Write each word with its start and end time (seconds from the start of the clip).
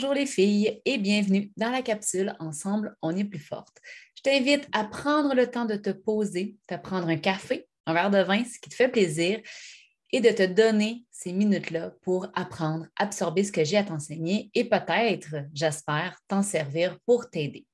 Bonjour 0.00 0.14
les 0.14 0.24
filles 0.24 0.80
et 0.86 0.96
bienvenue 0.96 1.52
dans 1.58 1.68
la 1.68 1.82
capsule 1.82 2.34
Ensemble, 2.38 2.96
on 3.02 3.14
est 3.14 3.24
plus 3.24 3.38
forte. 3.38 3.82
Je 4.16 4.22
t'invite 4.22 4.66
à 4.72 4.84
prendre 4.84 5.34
le 5.34 5.46
temps 5.46 5.66
de 5.66 5.74
te 5.74 5.90
poser, 5.90 6.56
de 6.70 6.76
prendre 6.76 7.06
un 7.08 7.18
café, 7.18 7.68
un 7.84 7.92
verre 7.92 8.10
de 8.10 8.22
vin, 8.22 8.42
ce 8.42 8.58
qui 8.58 8.70
te 8.70 8.74
fait 8.74 8.88
plaisir, 8.88 9.40
et 10.10 10.22
de 10.22 10.30
te 10.30 10.46
donner 10.46 11.04
ces 11.10 11.34
minutes-là 11.34 11.92
pour 12.00 12.28
apprendre, 12.34 12.86
absorber 12.96 13.44
ce 13.44 13.52
que 13.52 13.62
j'ai 13.62 13.76
à 13.76 13.84
t'enseigner 13.84 14.50
et 14.54 14.64
peut-être, 14.64 15.34
j'espère, 15.52 16.18
t'en 16.28 16.42
servir 16.42 16.98
pour 17.04 17.28
t'aider. 17.28 17.66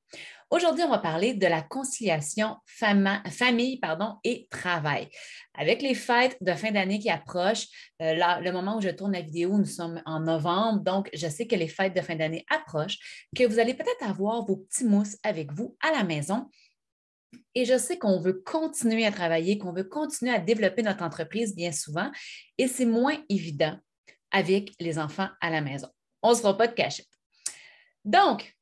Aujourd'hui, 0.49 0.85
on 0.85 0.91
va 0.91 0.99
parler 0.99 1.35
de 1.35 1.47
la 1.49 1.61
conciliation 1.61 2.57
famille 2.67 3.81
et 4.23 4.47
travail. 4.49 5.09
Avec 5.55 5.83
les 5.83 5.95
fêtes 5.95 6.37
de 6.41 6.53
fin 6.53 6.71
d'année 6.71 7.01
qui 7.01 7.11
approchent, 7.11 7.67
euh, 8.01 8.15
le 8.15 8.53
moment 8.53 8.77
où 8.77 8.81
je 8.81 8.91
tourne 8.91 9.13
la 9.13 9.23
vidéo, 9.23 9.59
nous 9.59 9.65
sommes 9.65 10.01
en 10.07 10.21
novembre, 10.21 10.85
donc 10.85 11.11
je 11.13 11.27
sais 11.27 11.49
que 11.49 11.57
les 11.57 11.67
fêtes 11.67 11.97
de 11.97 12.01
fin 12.01 12.15
d'année 12.15 12.45
approchent, 12.49 13.27
que 13.37 13.45
vous 13.45 13.59
allez 13.59 13.75
peut-être 13.75 14.09
avoir 14.09 14.47
vos 14.47 14.59
petits 14.59 14.85
mousses 14.85 15.17
avec 15.25 15.53
vous 15.53 15.77
à 15.81 15.91
la 15.91 16.05
maison. 16.05 16.49
Et 17.57 17.65
je 17.65 17.77
sais 17.77 17.99
qu'on 17.99 18.21
veut 18.21 18.41
continuer 18.45 19.05
à 19.05 19.11
travailler, 19.11 19.59
qu'on 19.59 19.73
veut 19.73 19.85
continuer 19.85 20.33
à 20.33 20.39
développer 20.39 20.83
notre 20.83 21.03
entreprise 21.03 21.57
bien 21.57 21.73
souvent, 21.73 22.13
et 22.57 22.69
c'est 22.69 22.87
moins 22.87 23.19
évident 23.29 23.77
avec 24.31 24.73
les 24.79 24.99
enfants 24.99 25.29
à 25.41 25.51
la 25.51 25.61
maison. 25.61 25.89
On 26.23 26.31
ne 26.31 26.35
se 26.35 26.41
fera 26.41 26.57
pas 26.57 26.69
de 26.69 26.75
cachette. 26.75 27.09
Donc, 28.05 28.56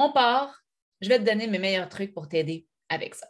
on 0.00 0.12
part 0.12 0.60
je 1.00 1.08
vais 1.08 1.18
te 1.18 1.24
donner 1.24 1.46
mes 1.46 1.58
meilleurs 1.58 1.88
trucs 1.88 2.12
pour 2.12 2.28
t'aider 2.28 2.66
avec 2.88 3.14
ça. 3.14 3.26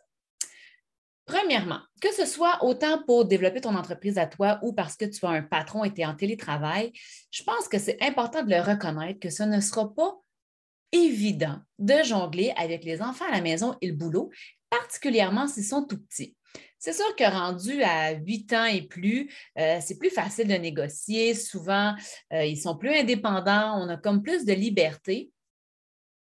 Premièrement, 1.24 1.80
que 2.00 2.12
ce 2.12 2.27
soit 2.27 2.64
autant 2.64 3.04
pour 3.04 3.24
développer 3.24 3.60
ton 3.60 3.77
entreprise 3.77 4.18
à 4.18 4.27
toi 4.27 4.58
ou 4.62 4.72
parce 4.72 4.96
que 4.96 5.04
tu 5.04 5.24
as 5.24 5.30
un 5.30 5.42
patron 5.42 5.84
et 5.84 5.94
tu 5.94 6.00
es 6.00 6.04
en 6.04 6.16
télétravail, 6.16 6.92
je 7.30 7.44
pense 7.44 7.68
que 7.68 7.78
c'est 7.78 8.02
important 8.02 8.42
de 8.42 8.50
le 8.50 8.60
reconnaître 8.60 9.20
que 9.20 9.30
ce 9.30 9.44
ne 9.44 9.60
sera 9.60 9.94
pas 9.94 10.18
évident 10.90 11.60
de 11.78 12.02
jongler 12.02 12.52
avec 12.56 12.82
les 12.82 13.00
enfants 13.00 13.27
à 13.28 13.30
la 13.30 13.40
maison 13.40 13.77
et 13.80 13.86
le 13.86 13.94
boulot, 13.94 14.30
particulièrement 14.70 15.46
s'ils 15.46 15.64
sont 15.64 15.84
tout 15.84 16.02
petits. 16.02 16.36
C'est 16.80 16.94
sûr 16.94 17.14
que 17.14 17.22
rendu 17.22 17.80
à 17.84 18.14
8 18.14 18.52
ans 18.55 18.64
et 18.64 18.82
plus, 18.82 19.32
euh, 19.56 19.78
c'est 19.80 19.98
plus 19.98 20.10
facile 20.10 20.48
de 20.48 20.55
négocier. 20.55 21.34
Souvent, 21.34 21.94
euh, 22.32 22.44
ils 22.44 22.60
sont 22.60 22.77
plus 22.77 22.90
indépendants, 22.90 23.80
on 23.80 23.88
a 23.88 23.96
comme 23.96 24.22
plus 24.22 24.44
de 24.44 24.52
liberté. 24.52 25.30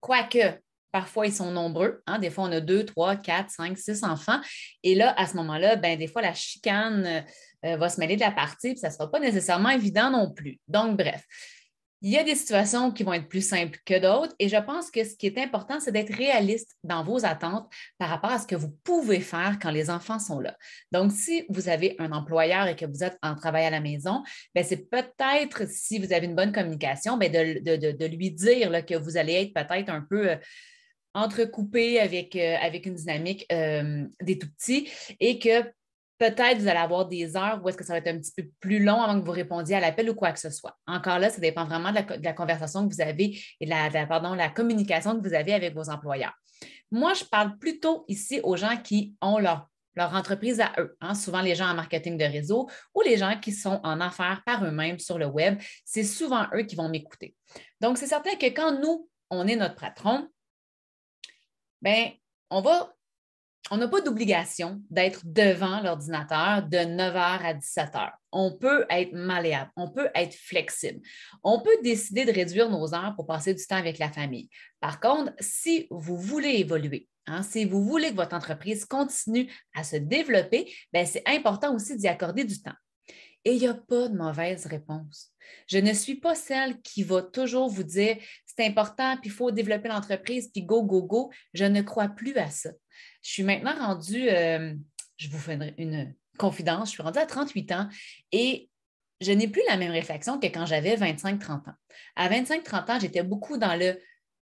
Quoique, 0.03 0.59
Parfois, 0.93 1.27
ils 1.27 1.33
sont 1.33 1.51
nombreux. 1.51 2.03
Hein. 2.07 2.19
Des 2.19 2.29
fois, 2.29 2.45
on 2.45 2.53
a 2.53 2.61
deux, 2.61 2.85
trois, 2.85 3.17
quatre, 3.17 3.51
cinq, 3.51 3.79
six 3.79 4.05
enfants. 4.05 4.39
Et 4.83 4.95
là, 4.95 5.15
à 5.17 5.27
ce 5.27 5.37
moment-là, 5.39 5.77
ben, 5.77 5.99
des 5.99 6.07
fois, 6.07 6.21
la 6.21 6.35
chicane 6.35 7.25
euh, 7.65 7.77
va 7.79 7.89
se 7.89 7.99
mêler 7.99 8.17
de 8.17 8.21
la 8.21 8.31
partie, 8.31 8.73
puis 8.73 8.79
ça 8.79 8.89
ne 8.89 8.93
sera 8.93 9.11
pas 9.11 9.19
nécessairement 9.19 9.71
évident 9.71 10.11
non 10.11 10.31
plus. 10.31 10.61
Donc, 10.69 10.99
bref. 10.99 11.25
Il 12.05 12.11
y 12.11 12.19
a 12.19 12.25
des 12.25 12.35
situations 12.35 12.91
qui 12.91 13.05
vont 13.05 13.13
être 13.13 13.29
plus 13.29 13.47
simples 13.47 13.79
que 13.85 13.97
d'autres 14.01 14.35
et 14.41 14.49
je 14.49 14.57
pense 14.57 14.91
que 14.91 15.05
ce 15.05 15.15
qui 15.15 15.29
est 15.29 15.39
important, 15.39 15.79
c'est 15.79 15.93
d'être 15.93 16.13
réaliste 16.13 16.77
dans 16.83 17.05
vos 17.05 17.25
attentes 17.25 17.73
par 17.97 18.09
rapport 18.09 18.33
à 18.33 18.41
ce 18.41 18.47
que 18.47 18.57
vous 18.57 18.77
pouvez 18.83 19.21
faire 19.21 19.59
quand 19.63 19.71
les 19.71 19.89
enfants 19.89 20.19
sont 20.19 20.41
là. 20.41 20.57
Donc, 20.91 21.13
si 21.13 21.45
vous 21.49 21.69
avez 21.69 21.95
un 22.01 22.11
employeur 22.11 22.67
et 22.67 22.75
que 22.75 22.87
vous 22.87 23.05
êtes 23.05 23.17
en 23.23 23.37
travail 23.37 23.67
à 23.67 23.71
la 23.71 23.81
maison, 23.81 24.25
ben, 24.53 24.65
c'est 24.65 24.91
peut-être, 24.91 25.69
si 25.69 26.01
vous 26.01 26.13
avez 26.13 26.27
une 26.27 26.35
bonne 26.35 26.51
communication, 26.51 27.19
ben, 27.19 27.31
de, 27.31 28.07
lui 28.07 28.33
dire 28.33 28.85
que 28.85 28.97
vous 28.97 29.17
allez 29.17 29.35
être 29.35 29.55
peut-être 29.55 29.89
un 29.89 30.03
peu 30.03 30.31
euh, 30.31 30.37
entrecoupé 31.15 32.01
avec, 32.01 32.35
euh, 32.35 32.57
avec 32.61 32.87
une 32.87 32.95
dynamique 32.95 33.47
euh, 33.53 34.05
des 34.21 34.39
tout 34.39 34.49
petits 34.59 34.91
et 35.21 35.39
que 35.39 35.63
peut-être 36.23 36.59
vous 36.59 36.69
allez 36.69 36.79
avoir 36.79 37.07
des 37.09 37.37
heures 37.37 37.61
où 37.63 37.69
est-ce 37.69 37.77
que 37.77 37.85
ça 37.85 37.95
va 37.95 37.99
être 37.99 38.07
un 38.07 38.19
petit 38.19 38.31
peu 38.31 38.49
plus 38.61 38.79
long 38.79 39.03
avant 39.03 39.19
que 39.19 39.25
vous 39.25 39.33
répondiez 39.33 39.75
à 39.75 39.81
l'appel 39.81 40.09
ou 40.09 40.15
quoi 40.15 40.31
que 40.31 40.39
ce 40.39 40.51
soit. 40.51 40.79
Encore 40.87 41.19
là, 41.19 41.31
ça 41.31 41.41
dépend 41.41 41.65
vraiment 41.65 41.91
de 41.91 42.23
la, 42.23 42.33
conversation 42.33 42.89
que 42.89 42.95
vous 42.95 43.01
avez 43.01 43.37
et 43.59 43.67
de 43.67 43.71
la, 43.71 44.07
pardon, 44.07 44.35
la 44.35 44.49
communication 44.49 45.21
que 45.21 45.27
vous 45.27 45.35
avez 45.35 45.53
avec 45.53 45.75
vos 45.75 45.91
employeurs. 45.91 46.33
Moi, 46.93 47.13
je 47.15 47.25
parle 47.25 47.59
plutôt 47.59 48.05
ici 48.07 48.41
aux 48.45 48.57
gens 48.57 48.77
qui 48.77 49.17
ont 49.21 49.39
leur, 49.39 49.69
leur 49.97 50.15
entreprise 50.15 50.61
à 50.61 50.71
eux, 50.79 50.97
hein. 51.01 51.17
souvent 51.17 51.41
les 51.41 51.57
gens 51.57 51.69
en 51.69 51.75
marketing 51.75 52.17
de 52.17 52.25
réseau 52.25 52.71
ou 52.95 53.01
les 53.01 53.17
gens 53.17 53.41
qui 53.41 53.51
sont 53.51 53.81
en 53.83 54.01
affaires 54.01 54.43
par 54.47 54.65
eux-mêmes 54.65 55.01
sur 55.01 55.19
le 55.19 55.27
web. 55.27 55.61
C'est 55.85 56.05
souvent 56.05 56.47
eux 56.55 56.63
qui 56.63 56.77
vont 56.77 56.89
m'écouter. 56.89 57.35
Donc, 57.81 57.99
c'est 57.99 58.07
certain 58.07 58.37
que 58.37 58.47
quand 58.47 58.79
nous, 58.79 59.09
on 59.29 59.49
est 59.49 59.57
notre 59.57 59.75
patron, 59.75 60.29
bien, 61.81 62.13
on 62.49 62.61
va 62.61 62.95
on 63.71 63.77
n'a 63.77 63.89
pas 63.89 64.01
d'obligation 64.01 64.83
d'être 64.91 65.21
devant 65.25 65.81
l'ordinateur 65.81 66.63
de 66.65 66.79
9h 66.79 67.17
à 67.17 67.55
17h. 67.55 68.11
On 68.33 68.53
peut 68.53 68.85
être 68.91 69.13
malléable, 69.13 69.71
on 69.77 69.89
peut 69.89 70.09
être 70.15 70.35
flexible. 70.35 71.01
On 71.45 71.61
peut 71.61 71.77
décider 71.83 72.25
de 72.25 72.33
réduire 72.33 72.69
nos 72.69 72.95
heures 72.95 73.15
pour 73.15 73.27
passer 73.27 73.55
du 73.55 73.65
temps 73.65 73.77
avec 73.77 73.99
la 73.99 74.11
famille. 74.11 74.51
Par 74.81 75.01
contre, 75.01 75.33
si 75.39 75.87
vous 75.91 76.17
voulez 76.17 76.57
évoluer, 76.57 77.09
hein, 77.27 77.43
si 77.43 77.65
vous 77.65 77.85
voulez 77.85 78.11
que 78.11 78.17
votre 78.17 78.35
entreprise 78.35 78.85
continue 78.85 79.51
à 79.75 79.85
se 79.85 79.97
développer, 79.97 80.73
ben, 80.93 81.07
c'est 81.07 81.23
important 81.27 81.75
aussi 81.75 81.97
d'y 81.97 82.09
accorder 82.09 82.45
du 82.45 82.61
temps. 82.61 82.75
Et 83.45 83.55
il 83.55 83.61
n'y 83.61 83.69
a 83.69 83.75
pas 83.75 84.09
de 84.09 84.17
mauvaise 84.17 84.67
réponse. 84.67 85.33
Je 85.67 85.79
ne 85.79 85.93
suis 85.93 86.17
pas 86.17 86.35
celle 86.35 86.81
qui 86.83 87.03
va 87.03 87.23
toujours 87.23 87.69
vous 87.69 87.83
dire 87.83 88.17
c'est 88.45 88.67
important, 88.67 89.17
puis 89.17 89.31
il 89.31 89.33
faut 89.33 89.51
développer 89.51 89.89
l'entreprise, 89.89 90.51
puis 90.53 90.63
go, 90.63 90.83
go, 90.83 91.03
go. 91.03 91.31
Je 91.55 91.65
ne 91.65 91.81
crois 91.83 92.09
plus 92.09 92.37
à 92.37 92.51
ça. 92.51 92.71
Je 93.23 93.31
suis 93.31 93.43
maintenant 93.43 93.75
rendue, 93.75 94.29
euh, 94.29 94.75
je 95.17 95.29
vous 95.29 95.39
fais 95.39 95.75
une, 95.79 96.15
confidence, 96.39 96.89
je 96.89 96.93
suis 96.93 97.03
rendue 97.03 97.19
à 97.19 97.27
38 97.27 97.73
ans 97.73 97.89
et 98.33 98.71
je 99.21 99.33
n'ai 99.33 99.49
plus 99.49 99.63
la 99.69 99.77
même 99.77 99.93
réflexion 99.93 100.41
que 100.41 100.47
quand 100.47 100.67
j'avais 100.67 100.97
25-30 100.97 101.69
ans. 101.69 101.75
À 102.17 102.29
25-30 102.29 102.91
ans, 102.91 102.99
j'étais 102.99 103.23
beaucoup 103.23 103.59
dans 103.59 103.77
le 103.79 103.99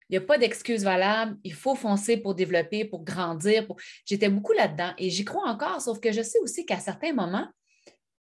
il 0.09 0.17
n'y 0.17 0.17
a 0.17 0.21
pas 0.25 0.39
d'excuse 0.39 0.83
valable, 0.83 1.37
il 1.43 1.53
faut 1.53 1.75
foncer 1.75 2.17
pour 2.17 2.33
développer, 2.33 2.83
pour 2.83 3.03
grandir. 3.03 3.67
J'étais 4.05 4.29
beaucoup 4.29 4.53
là-dedans 4.53 4.91
et 4.97 5.11
j'y 5.11 5.23
crois 5.23 5.47
encore, 5.47 5.81
sauf 5.81 5.99
que 5.99 6.11
je 6.11 6.23
sais 6.23 6.39
aussi 6.39 6.65
qu'à 6.65 6.79
certains 6.79 7.13
moments, 7.13 7.47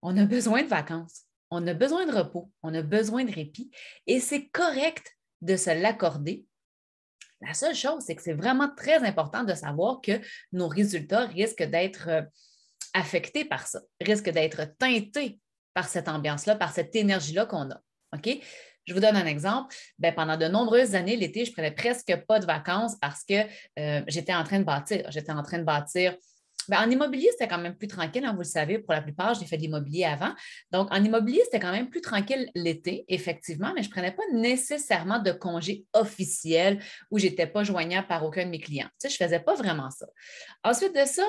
on 0.03 0.15
a 0.17 0.25
besoin 0.25 0.61
de 0.61 0.67
vacances, 0.67 1.23
on 1.49 1.65
a 1.65 1.73
besoin 1.73 2.05
de 2.05 2.11
repos, 2.11 2.51
on 2.61 2.73
a 2.75 2.83
besoin 2.83 3.25
de 3.25 3.31
répit 3.31 3.71
et 4.05 4.19
c'est 4.19 4.47
correct 4.49 5.17
de 5.41 5.55
se 5.55 5.71
l'accorder. 5.71 6.45
La 7.41 7.53
seule 7.53 7.75
chose, 7.75 8.03
c'est 8.05 8.15
que 8.15 8.21
c'est 8.21 8.33
vraiment 8.33 8.69
très 8.75 9.03
important 9.03 9.43
de 9.43 9.53
savoir 9.53 10.01
que 10.01 10.19
nos 10.51 10.67
résultats 10.67 11.25
risquent 11.25 11.63
d'être 11.63 12.07
euh, 12.07 12.21
affectés 12.93 13.45
par 13.45 13.67
ça, 13.67 13.81
risquent 13.99 14.29
d'être 14.29 14.77
teintés 14.77 15.39
par 15.73 15.87
cette 15.87 16.07
ambiance-là, 16.07 16.55
par 16.55 16.71
cette 16.71 16.95
énergie-là 16.95 17.45
qu'on 17.45 17.69
a. 17.71 17.81
OK? 18.13 18.39
Je 18.85 18.93
vous 18.93 18.99
donne 18.99 19.15
un 19.15 19.25
exemple. 19.25 19.75
Ben, 19.99 20.13
pendant 20.13 20.37
de 20.37 20.47
nombreuses 20.47 20.95
années, 20.95 21.15
l'été, 21.15 21.45
je 21.45 21.51
prenais 21.51 21.71
presque 21.71 22.15
pas 22.27 22.39
de 22.39 22.45
vacances 22.45 22.95
parce 22.99 23.23
que 23.23 23.45
euh, 23.79 24.01
j'étais 24.07 24.33
en 24.33 24.43
train 24.43 24.59
de 24.59 24.63
bâtir. 24.63 25.09
J'étais 25.11 25.31
en 25.31 25.43
train 25.43 25.59
de 25.59 25.63
bâtir 25.63 26.15
ben, 26.67 26.79
en 26.79 26.89
immobilier, 26.89 27.27
c'était 27.31 27.47
quand 27.47 27.57
même 27.57 27.75
plus 27.75 27.87
tranquille, 27.87 28.23
hein, 28.25 28.33
vous 28.33 28.39
le 28.39 28.45
savez, 28.45 28.79
pour 28.79 28.93
la 28.93 29.01
plupart, 29.01 29.33
j'ai 29.33 29.45
fait 29.45 29.57
de 29.57 29.61
l'immobilier 29.61 30.05
avant. 30.05 30.33
Donc, 30.71 30.91
en 30.91 31.03
immobilier, 31.03 31.41
c'était 31.45 31.59
quand 31.59 31.71
même 31.71 31.89
plus 31.89 32.01
tranquille 32.01 32.49
l'été, 32.55 33.05
effectivement, 33.07 33.73
mais 33.75 33.83
je 33.83 33.89
ne 33.89 33.93
prenais 33.93 34.11
pas 34.11 34.23
nécessairement 34.33 35.19
de 35.19 35.31
congé 35.31 35.85
officiel 35.93 36.79
où 37.09 37.19
je 37.19 37.27
n'étais 37.27 37.47
pas 37.47 37.63
joignable 37.63 38.07
par 38.07 38.23
aucun 38.25 38.45
de 38.45 38.49
mes 38.49 38.59
clients. 38.59 38.89
Je 39.01 39.07
ne 39.07 39.11
faisais 39.11 39.39
pas 39.39 39.55
vraiment 39.55 39.89
ça. 39.89 40.07
Ensuite 40.63 40.95
de 40.95 41.05
ça, 41.05 41.23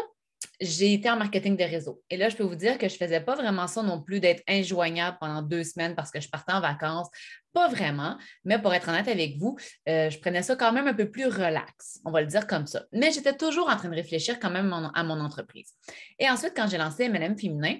j'ai 0.61 0.95
été 0.95 1.11
en 1.11 1.17
marketing 1.17 1.57
de 1.57 1.65
réseau. 1.65 2.03
Et 2.11 2.17
là, 2.17 2.29
je 2.29 2.37
peux 2.37 2.43
vous 2.45 2.55
dire 2.55 2.79
que 2.79 2.89
je 2.89 2.95
ne 2.95 2.99
faisais 2.99 3.21
pas 3.21 3.35
vraiment 3.35 3.67
ça 3.67 3.83
non 3.83 4.03
plus 4.03 4.21
d'être 4.21 4.43
injoignable 4.49 5.17
pendant 5.21 5.43
deux 5.43 5.65
semaines 5.65 5.95
parce 5.95 6.11
que 6.11 6.21
je 6.21 6.29
partais 6.29 6.53
en 6.53 6.61
vacances. 6.61 7.09
Pas 7.53 7.69
vraiment, 7.69 8.17
mais 8.45 8.59
pour 8.59 8.73
être 8.73 8.89
honnête 8.89 9.09
avec 9.09 9.37
vous, 9.39 9.59
euh, 9.89 10.09
je 10.09 10.19
prenais 10.19 10.43
ça 10.43 10.57
quand 10.57 10.73
même 10.73 10.87
un 10.87 10.95
peu 10.95 11.11
plus 11.11 11.27
relax, 11.27 12.01
on 12.05 12.11
va 12.11 12.23
le 12.23 12.27
dire 12.27 12.47
comme 12.47 12.67
ça. 12.67 12.85
Mais 12.93 13.13
j'étais 13.13 13.37
toujours 13.37 13.69
en 13.69 13.77
train 13.77 13.91
de 13.91 13.95
réfléchir 13.95 14.41
quand 14.41 14.51
même 14.51 14.73
à 14.95 15.05
mon 15.05 15.21
entreprise. 15.21 15.73
Et 16.19 16.31
ensuite, 16.31 16.55
quand 16.57 16.67
j'ai 16.69 16.79
lancé 16.79 17.09
MLM 17.09 17.37
Féminin, 17.37 17.77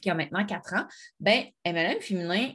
qui 0.00 0.10
a 0.10 0.14
maintenant 0.14 0.44
quatre 0.44 0.74
ans, 0.74 0.86
ben 1.20 1.44
MLM 1.64 2.00
Féminin, 2.00 2.52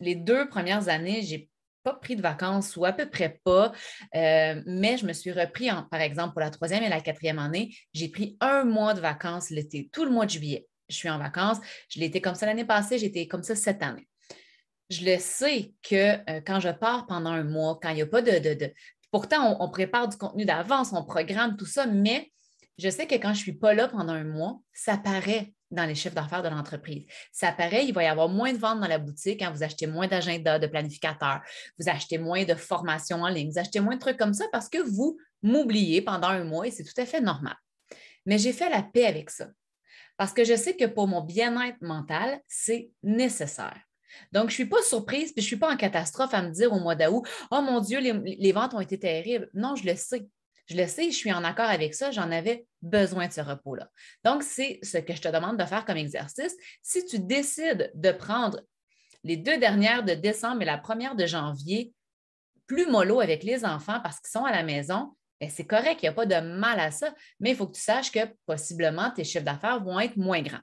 les 0.00 0.14
deux 0.14 0.48
premières 0.48 0.88
années, 0.88 1.22
j'ai 1.22 1.47
pas 1.82 1.94
pris 1.94 2.16
de 2.16 2.22
vacances 2.22 2.76
ou 2.76 2.84
à 2.84 2.92
peu 2.92 3.08
près 3.08 3.40
pas, 3.44 3.72
euh, 4.14 4.62
mais 4.66 4.96
je 4.96 5.06
me 5.06 5.12
suis 5.12 5.32
repris, 5.32 5.68
par 5.90 6.00
exemple, 6.00 6.32
pour 6.32 6.40
la 6.40 6.50
troisième 6.50 6.82
et 6.82 6.88
la 6.88 7.00
quatrième 7.00 7.38
année, 7.38 7.74
j'ai 7.92 8.08
pris 8.08 8.36
un 8.40 8.64
mois 8.64 8.94
de 8.94 9.00
vacances 9.00 9.50
l'été, 9.50 9.88
tout 9.92 10.04
le 10.04 10.10
mois 10.10 10.26
de 10.26 10.30
juillet. 10.30 10.66
Je 10.88 10.96
suis 10.96 11.10
en 11.10 11.18
vacances. 11.18 11.58
Je 11.90 12.00
l'ai 12.00 12.06
été 12.06 12.20
comme 12.20 12.34
ça 12.34 12.46
l'année 12.46 12.64
passée, 12.64 12.98
j'étais 12.98 13.26
comme 13.26 13.42
ça 13.42 13.54
cette 13.54 13.82
année. 13.82 14.08
Je 14.90 15.04
le 15.04 15.18
sais 15.18 15.72
que 15.82 16.16
euh, 16.30 16.40
quand 16.46 16.60
je 16.60 16.70
pars 16.70 17.06
pendant 17.06 17.30
un 17.30 17.44
mois, 17.44 17.78
quand 17.80 17.90
il 17.90 17.96
n'y 17.96 18.02
a 18.02 18.06
pas 18.06 18.22
de, 18.22 18.72
Pourtant, 19.10 19.56
on, 19.60 19.70
prépare 19.70 20.08
du 20.08 20.18
contenu 20.18 20.44
d'avance, 20.44 20.92
on 20.92 21.02
programme 21.02 21.56
tout 21.56 21.66
ça, 21.66 21.86
mais 21.86 22.30
je 22.76 22.90
sais 22.90 23.06
que 23.06 23.14
quand 23.14 23.32
je 23.32 23.40
ne 23.40 23.42
suis 23.42 23.52
pas 23.54 23.72
là 23.72 23.88
pendant 23.88 24.12
un 24.12 24.24
mois, 24.24 24.60
ça 24.74 24.98
paraît 24.98 25.54
dans 25.70 25.84
les 25.84 25.94
chiffres 25.94 26.14
d'affaires 26.14 26.42
de 26.42 26.48
l'entreprise. 26.48 27.04
Ça 27.32 27.52
paraît, 27.52 27.86
il 27.86 27.92
va 27.92 28.04
y 28.04 28.06
avoir 28.06 28.28
moins 28.28 28.52
de 28.52 28.58
ventes 28.58 28.80
dans 28.80 28.88
la 28.88 28.98
boutique 28.98 29.40
quand 29.40 29.52
vous 29.52 29.62
achetez 29.62 29.86
moins 29.86 30.06
d'agenda, 30.06 30.58
de 30.58 30.66
planificateurs, 30.66 31.42
vous 31.78 31.88
achetez 31.88 32.18
moins 32.18 32.44
de 32.44 32.54
formations 32.54 33.22
en 33.22 33.28
ligne, 33.28 33.50
vous 33.50 33.58
achetez 33.58 33.80
moins 33.80 33.96
de 33.96 34.00
trucs 34.00 34.16
comme 34.16 34.34
ça 34.34 34.46
parce 34.52 34.68
que 34.68 34.78
vous 34.78 35.18
m'oubliez 35.42 36.02
pendant 36.02 36.28
un 36.28 36.44
mois 36.44 36.66
et 36.66 36.70
c'est 36.70 36.84
tout 36.84 37.00
à 37.00 37.06
fait 37.06 37.20
normal. 37.20 37.56
Mais 38.26 38.38
j'ai 38.38 38.52
fait 38.52 38.70
la 38.70 38.82
paix 38.82 39.06
avec 39.06 39.30
ça 39.30 39.48
parce 40.16 40.32
que 40.32 40.44
je 40.44 40.56
sais 40.56 40.76
que 40.76 40.84
pour 40.84 41.06
mon 41.06 41.22
bien-être 41.22 41.80
mental, 41.80 42.40
c'est 42.48 42.90
nécessaire. 43.02 43.80
Donc, 44.32 44.44
je 44.44 44.46
ne 44.46 44.54
suis 44.54 44.66
pas 44.66 44.82
surprise, 44.82 45.32
puis 45.32 45.42
je 45.42 45.46
ne 45.46 45.48
suis 45.48 45.56
pas 45.56 45.72
en 45.72 45.76
catastrophe 45.76 46.34
à 46.34 46.42
me 46.42 46.50
dire 46.50 46.72
au 46.72 46.80
mois 46.80 46.94
d'août, 46.94 47.26
oh 47.50 47.60
mon 47.62 47.80
Dieu, 47.80 48.00
les, 48.00 48.52
ventes 48.52 48.74
ont 48.74 48.80
été 48.80 48.98
terribles. 48.98 49.48
Non, 49.54 49.76
je 49.76 49.86
le 49.86 49.94
sais. 49.94 50.26
Je 50.68 50.76
le 50.76 50.86
sais, 50.86 51.10
je 51.10 51.16
suis 51.16 51.32
en 51.32 51.44
accord 51.44 51.68
avec 51.68 51.94
ça, 51.94 52.10
j'en 52.10 52.30
avais 52.30 52.66
besoin 52.82 53.26
de 53.26 53.32
ce 53.32 53.40
repos-là. 53.40 53.90
Donc, 54.24 54.42
c'est 54.42 54.78
ce 54.82 54.98
que 54.98 55.14
je 55.14 55.22
te 55.22 55.28
demande 55.28 55.58
de 55.58 55.64
faire 55.64 55.84
comme 55.84 55.96
exercice. 55.96 56.54
Si 56.82 57.04
tu 57.06 57.18
décides 57.18 57.90
de 57.94 58.12
prendre 58.12 58.60
les 59.24 59.36
deux 59.36 59.58
dernières 59.58 60.04
de 60.04 60.12
décembre 60.12 60.62
et 60.62 60.66
la 60.66 60.78
première 60.78 61.16
de 61.16 61.26
janvier 61.26 61.92
plus 62.66 62.86
mollo 62.86 63.20
avec 63.20 63.44
les 63.44 63.64
enfants 63.64 64.00
parce 64.00 64.20
qu'ils 64.20 64.30
sont 64.30 64.44
à 64.44 64.52
la 64.52 64.62
maison, 64.62 65.14
ben, 65.40 65.48
c'est 65.48 65.66
correct, 65.66 66.00
il 66.02 66.06
n'y 66.06 66.08
a 66.08 66.12
pas 66.12 66.26
de 66.26 66.40
mal 66.40 66.78
à 66.80 66.90
ça, 66.90 67.14
mais 67.40 67.50
il 67.50 67.56
faut 67.56 67.66
que 67.66 67.76
tu 67.76 67.80
saches 67.80 68.10
que 68.10 68.20
possiblement 68.44 69.10
tes 69.10 69.24
chiffres 69.24 69.44
d'affaires 69.44 69.82
vont 69.82 69.98
être 70.00 70.16
moins 70.16 70.42
grands. 70.42 70.60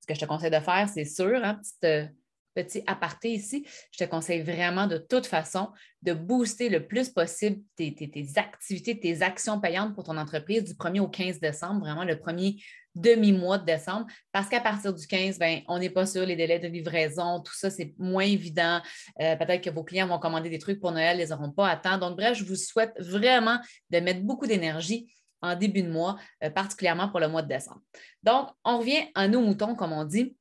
Ce 0.00 0.06
que 0.06 0.14
je 0.14 0.20
te 0.20 0.26
conseille 0.26 0.50
de 0.50 0.60
faire, 0.60 0.88
c'est 0.88 1.04
sûr, 1.04 1.42
hein, 1.42 1.54
petite 1.56 2.12
petit 2.56 2.82
aparté 2.86 3.30
ici, 3.32 3.66
je 3.92 4.04
te 4.04 4.08
conseille 4.08 4.42
vraiment 4.42 4.86
de 4.86 4.98
toute 4.98 5.26
façon 5.26 5.68
de 6.02 6.12
booster 6.12 6.68
le 6.68 6.86
plus 6.86 7.10
possible 7.10 7.60
tes, 7.76 7.94
activités, 8.36 8.98
tes 8.98 9.22
actions 9.22 9.60
payantes 9.60 9.94
pour 9.94 10.04
ton 10.04 10.16
entreprise 10.16 10.64
du 10.64 10.72
1er 10.72 11.00
au 11.00 11.08
15 11.08 11.38
décembre, 11.40 11.80
vraiment 11.80 12.04
le 12.04 12.18
premier 12.18 12.56
demi-mois 12.94 13.58
de 13.58 13.66
décembre, 13.66 14.06
parce 14.32 14.48
qu'à 14.48 14.60
partir 14.60 14.94
du 14.94 15.06
15, 15.06 15.38
ben, 15.38 15.60
on 15.68 15.78
n'est 15.78 15.90
pas 15.90 16.06
sur 16.06 16.24
les 16.24 16.34
délais 16.34 16.58
de 16.58 16.66
livraison, 16.66 17.40
tout 17.40 17.54
ça, 17.54 17.68
c'est 17.68 17.94
moins 17.98 18.24
évident. 18.24 18.80
Euh, 19.20 19.36
peut-être 19.36 19.62
que 19.62 19.70
vos 19.70 19.84
clients 19.84 20.06
vont 20.06 20.18
commander 20.18 20.48
des 20.48 20.58
trucs 20.58 20.80
pour 20.80 20.92
Noël, 20.92 21.20
ils 21.20 21.28
n'auront 21.28 21.50
pas 21.50 21.68
à 21.68 21.76
temps. 21.76 21.98
Donc, 21.98 22.16
bref, 22.16 22.38
je 22.38 22.44
vous 22.44 22.56
souhaite 22.56 22.94
vraiment 22.98 23.58
de 23.90 24.00
mettre 24.00 24.22
beaucoup 24.22 24.46
d'énergie 24.46 25.12
en 25.42 25.54
début 25.54 25.82
de 25.82 25.90
mois, 25.90 26.16
euh, 26.42 26.50
particulièrement 26.50 27.08
pour 27.08 27.20
le 27.20 27.28
mois 27.28 27.42
de 27.42 27.48
décembre. 27.48 27.82
Donc, 28.22 28.48
on 28.64 28.78
revient 28.78 29.08
à 29.14 29.28
nos 29.28 29.40
moutons, 29.40 29.74
comme 29.74 29.92
on 29.92 30.04
dit. 30.04 30.34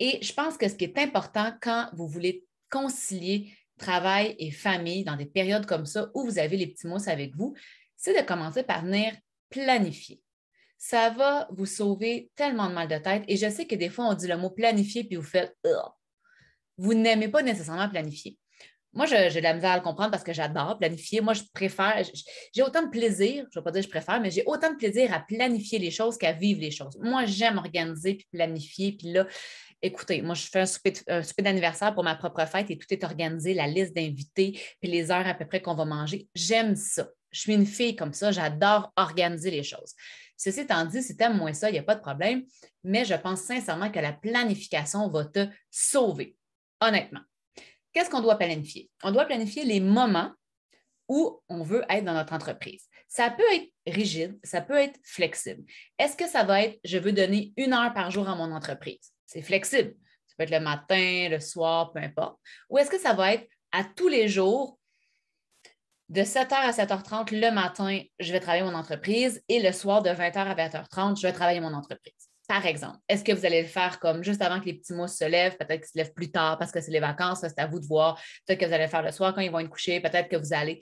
Et 0.00 0.18
je 0.22 0.32
pense 0.32 0.56
que 0.56 0.68
ce 0.68 0.74
qui 0.74 0.84
est 0.84 0.98
important 0.98 1.52
quand 1.60 1.88
vous 1.92 2.06
voulez 2.06 2.44
concilier 2.70 3.52
travail 3.78 4.34
et 4.38 4.50
famille 4.50 5.04
dans 5.04 5.16
des 5.16 5.26
périodes 5.26 5.66
comme 5.66 5.86
ça 5.86 6.10
où 6.14 6.24
vous 6.24 6.38
avez 6.38 6.56
les 6.56 6.66
petits 6.66 6.86
mousses 6.86 7.08
avec 7.08 7.34
vous, 7.36 7.54
c'est 7.96 8.20
de 8.20 8.26
commencer 8.26 8.62
par 8.62 8.84
venir 8.84 9.12
planifier. 9.50 10.20
Ça 10.76 11.10
va 11.10 11.48
vous 11.50 11.66
sauver 11.66 12.30
tellement 12.36 12.68
de 12.68 12.74
mal 12.74 12.88
de 12.88 12.98
tête. 12.98 13.24
Et 13.26 13.36
je 13.36 13.48
sais 13.50 13.66
que 13.66 13.74
des 13.74 13.88
fois, 13.88 14.06
on 14.06 14.14
dit 14.14 14.28
le 14.28 14.36
mot 14.36 14.50
planifier 14.50 15.04
puis 15.04 15.16
vous 15.16 15.22
faites 15.22 15.56
vous 16.78 16.94
n'aimez 16.94 17.28
pas 17.28 17.42
nécessairement 17.42 17.88
planifier. 17.88 18.38
Moi, 18.94 19.06
j'ai 19.06 19.28
de 19.28 19.40
la 19.40 19.54
misère 19.54 19.72
à 19.72 19.76
le 19.76 19.82
comprendre 19.82 20.10
parce 20.10 20.24
que 20.24 20.32
j'adore 20.32 20.78
planifier. 20.78 21.20
Moi, 21.20 21.34
je 21.34 21.42
préfère, 21.52 22.02
j'ai 22.54 22.62
autant 22.62 22.82
de 22.82 22.88
plaisir, 22.88 23.46
je 23.52 23.58
ne 23.58 23.60
vais 23.60 23.64
pas 23.64 23.70
dire 23.70 23.82
je 23.82 23.88
préfère, 23.88 24.20
mais 24.20 24.30
j'ai 24.30 24.42
autant 24.46 24.72
de 24.72 24.76
plaisir 24.76 25.12
à 25.12 25.20
planifier 25.20 25.78
les 25.78 25.90
choses 25.90 26.16
qu'à 26.16 26.32
vivre 26.32 26.60
les 26.60 26.70
choses. 26.70 26.96
Moi, 27.00 27.26
j'aime 27.26 27.58
organiser 27.58 28.14
puis 28.14 28.26
planifier. 28.32 28.92
Puis 28.92 29.12
là, 29.12 29.26
écoutez, 29.82 30.22
moi, 30.22 30.34
je 30.34 30.46
fais 30.46 30.60
un 30.60 30.66
souper, 30.66 30.94
d'anniversaire 31.38 31.94
pour 31.94 32.02
ma 32.02 32.14
propre 32.14 32.44
fête 32.46 32.70
et 32.70 32.78
tout 32.78 32.86
est 32.90 33.04
organisé, 33.04 33.54
la 33.54 33.66
liste 33.66 33.94
d'invités, 33.94 34.58
puis 34.80 34.90
les 34.90 35.10
heures 35.10 35.26
à 35.26 35.34
peu 35.34 35.46
près 35.46 35.60
qu'on 35.60 35.74
va 35.74 35.84
manger. 35.84 36.26
J'aime 36.34 36.74
ça. 36.74 37.08
Je 37.30 37.40
suis 37.40 37.54
une 37.54 37.66
fille 37.66 37.94
comme 37.94 38.14
ça, 38.14 38.32
j'adore 38.32 38.90
organiser 38.96 39.50
les 39.50 39.62
choses. 39.62 39.94
Ceci 40.36 40.60
étant 40.60 40.84
dit, 40.86 41.02
si 41.02 41.16
tu 41.16 41.22
aimes 41.22 41.36
moins 41.36 41.52
ça, 41.52 41.68
il 41.68 41.74
n'y 41.74 41.78
a 41.78 41.82
pas 41.82 41.94
de 41.94 42.00
problème, 42.00 42.44
mais 42.84 43.04
je 43.04 43.14
pense 43.14 43.40
sincèrement 43.42 43.90
que 43.90 43.98
la 43.98 44.12
planification 44.12 45.08
va 45.10 45.26
te 45.26 45.46
sauver, 45.70 46.36
honnêtement. 46.80 47.20
Qu'est-ce 47.98 48.10
qu'on 48.10 48.20
doit 48.20 48.38
planifier? 48.38 48.88
On 49.02 49.10
doit 49.10 49.24
planifier 49.24 49.64
les 49.64 49.80
moments 49.80 50.30
où 51.08 51.42
on 51.48 51.64
veut 51.64 51.84
être 51.90 52.04
dans 52.04 52.14
notre 52.14 52.32
entreprise. 52.32 52.84
Ça 53.08 53.28
peut 53.28 53.42
être 53.52 53.72
rigide, 53.88 54.38
ça 54.44 54.60
peut 54.60 54.76
être 54.76 55.00
flexible. 55.02 55.64
Est-ce 55.98 56.16
que 56.16 56.28
ça 56.28 56.44
va 56.44 56.62
être, 56.62 56.78
je 56.84 56.96
veux 56.96 57.10
donner 57.10 57.52
une 57.56 57.72
heure 57.72 57.92
par 57.92 58.12
jour 58.12 58.28
à 58.28 58.36
mon 58.36 58.52
entreprise? 58.52 59.12
C'est 59.26 59.42
flexible. 59.42 59.96
Ça 60.28 60.34
peut 60.38 60.44
être 60.44 60.52
le 60.52 60.60
matin, 60.60 61.28
le 61.28 61.40
soir, 61.40 61.92
peu 61.92 61.98
importe. 61.98 62.38
Ou 62.70 62.78
est-ce 62.78 62.90
que 62.90 63.00
ça 63.00 63.14
va 63.14 63.34
être 63.34 63.48
à 63.72 63.82
tous 63.82 64.06
les 64.06 64.28
jours, 64.28 64.78
de 66.08 66.20
7h 66.20 66.52
à 66.52 66.70
7h30 66.70 67.34
le 67.34 67.50
matin, 67.50 68.00
je 68.20 68.30
vais 68.30 68.38
travailler 68.38 68.62
mon 68.62 68.76
entreprise 68.76 69.42
et 69.48 69.60
le 69.60 69.72
soir 69.72 70.04
de 70.04 70.10
20h 70.10 70.36
à 70.36 70.54
20h30, 70.54 71.20
je 71.20 71.26
vais 71.26 71.32
travailler 71.32 71.58
mon 71.58 71.74
entreprise? 71.74 72.17
Par 72.48 72.66
exemple, 72.66 72.98
est-ce 73.08 73.22
que 73.22 73.30
vous 73.30 73.46
allez 73.46 73.62
le 73.62 73.68
faire 73.68 74.00
comme 74.00 74.24
juste 74.24 74.42
avant 74.42 74.58
que 74.58 74.64
les 74.64 74.74
petits 74.74 74.94
mousses 74.94 75.16
se 75.16 75.24
lèvent, 75.24 75.56
peut-être 75.56 75.82
qu'ils 75.82 75.90
se 75.90 75.98
lèvent 75.98 76.14
plus 76.14 76.32
tard 76.32 76.58
parce 76.58 76.72
que 76.72 76.80
c'est 76.80 76.90
les 76.90 76.98
vacances, 76.98 77.40
c'est 77.42 77.58
à 77.60 77.66
vous 77.66 77.78
de 77.78 77.86
voir. 77.86 78.20
Peut-être 78.46 78.58
que 78.58 78.66
vous 78.66 78.72
allez 78.72 78.84
le 78.84 78.90
faire 78.90 79.02
le 79.02 79.12
soir 79.12 79.34
quand 79.34 79.42
ils 79.42 79.50
vont 79.50 79.60
être 79.60 79.68
couchés, 79.68 80.00
peut-être 80.00 80.28
que 80.28 80.36
vous 80.36 80.52
allez. 80.52 80.80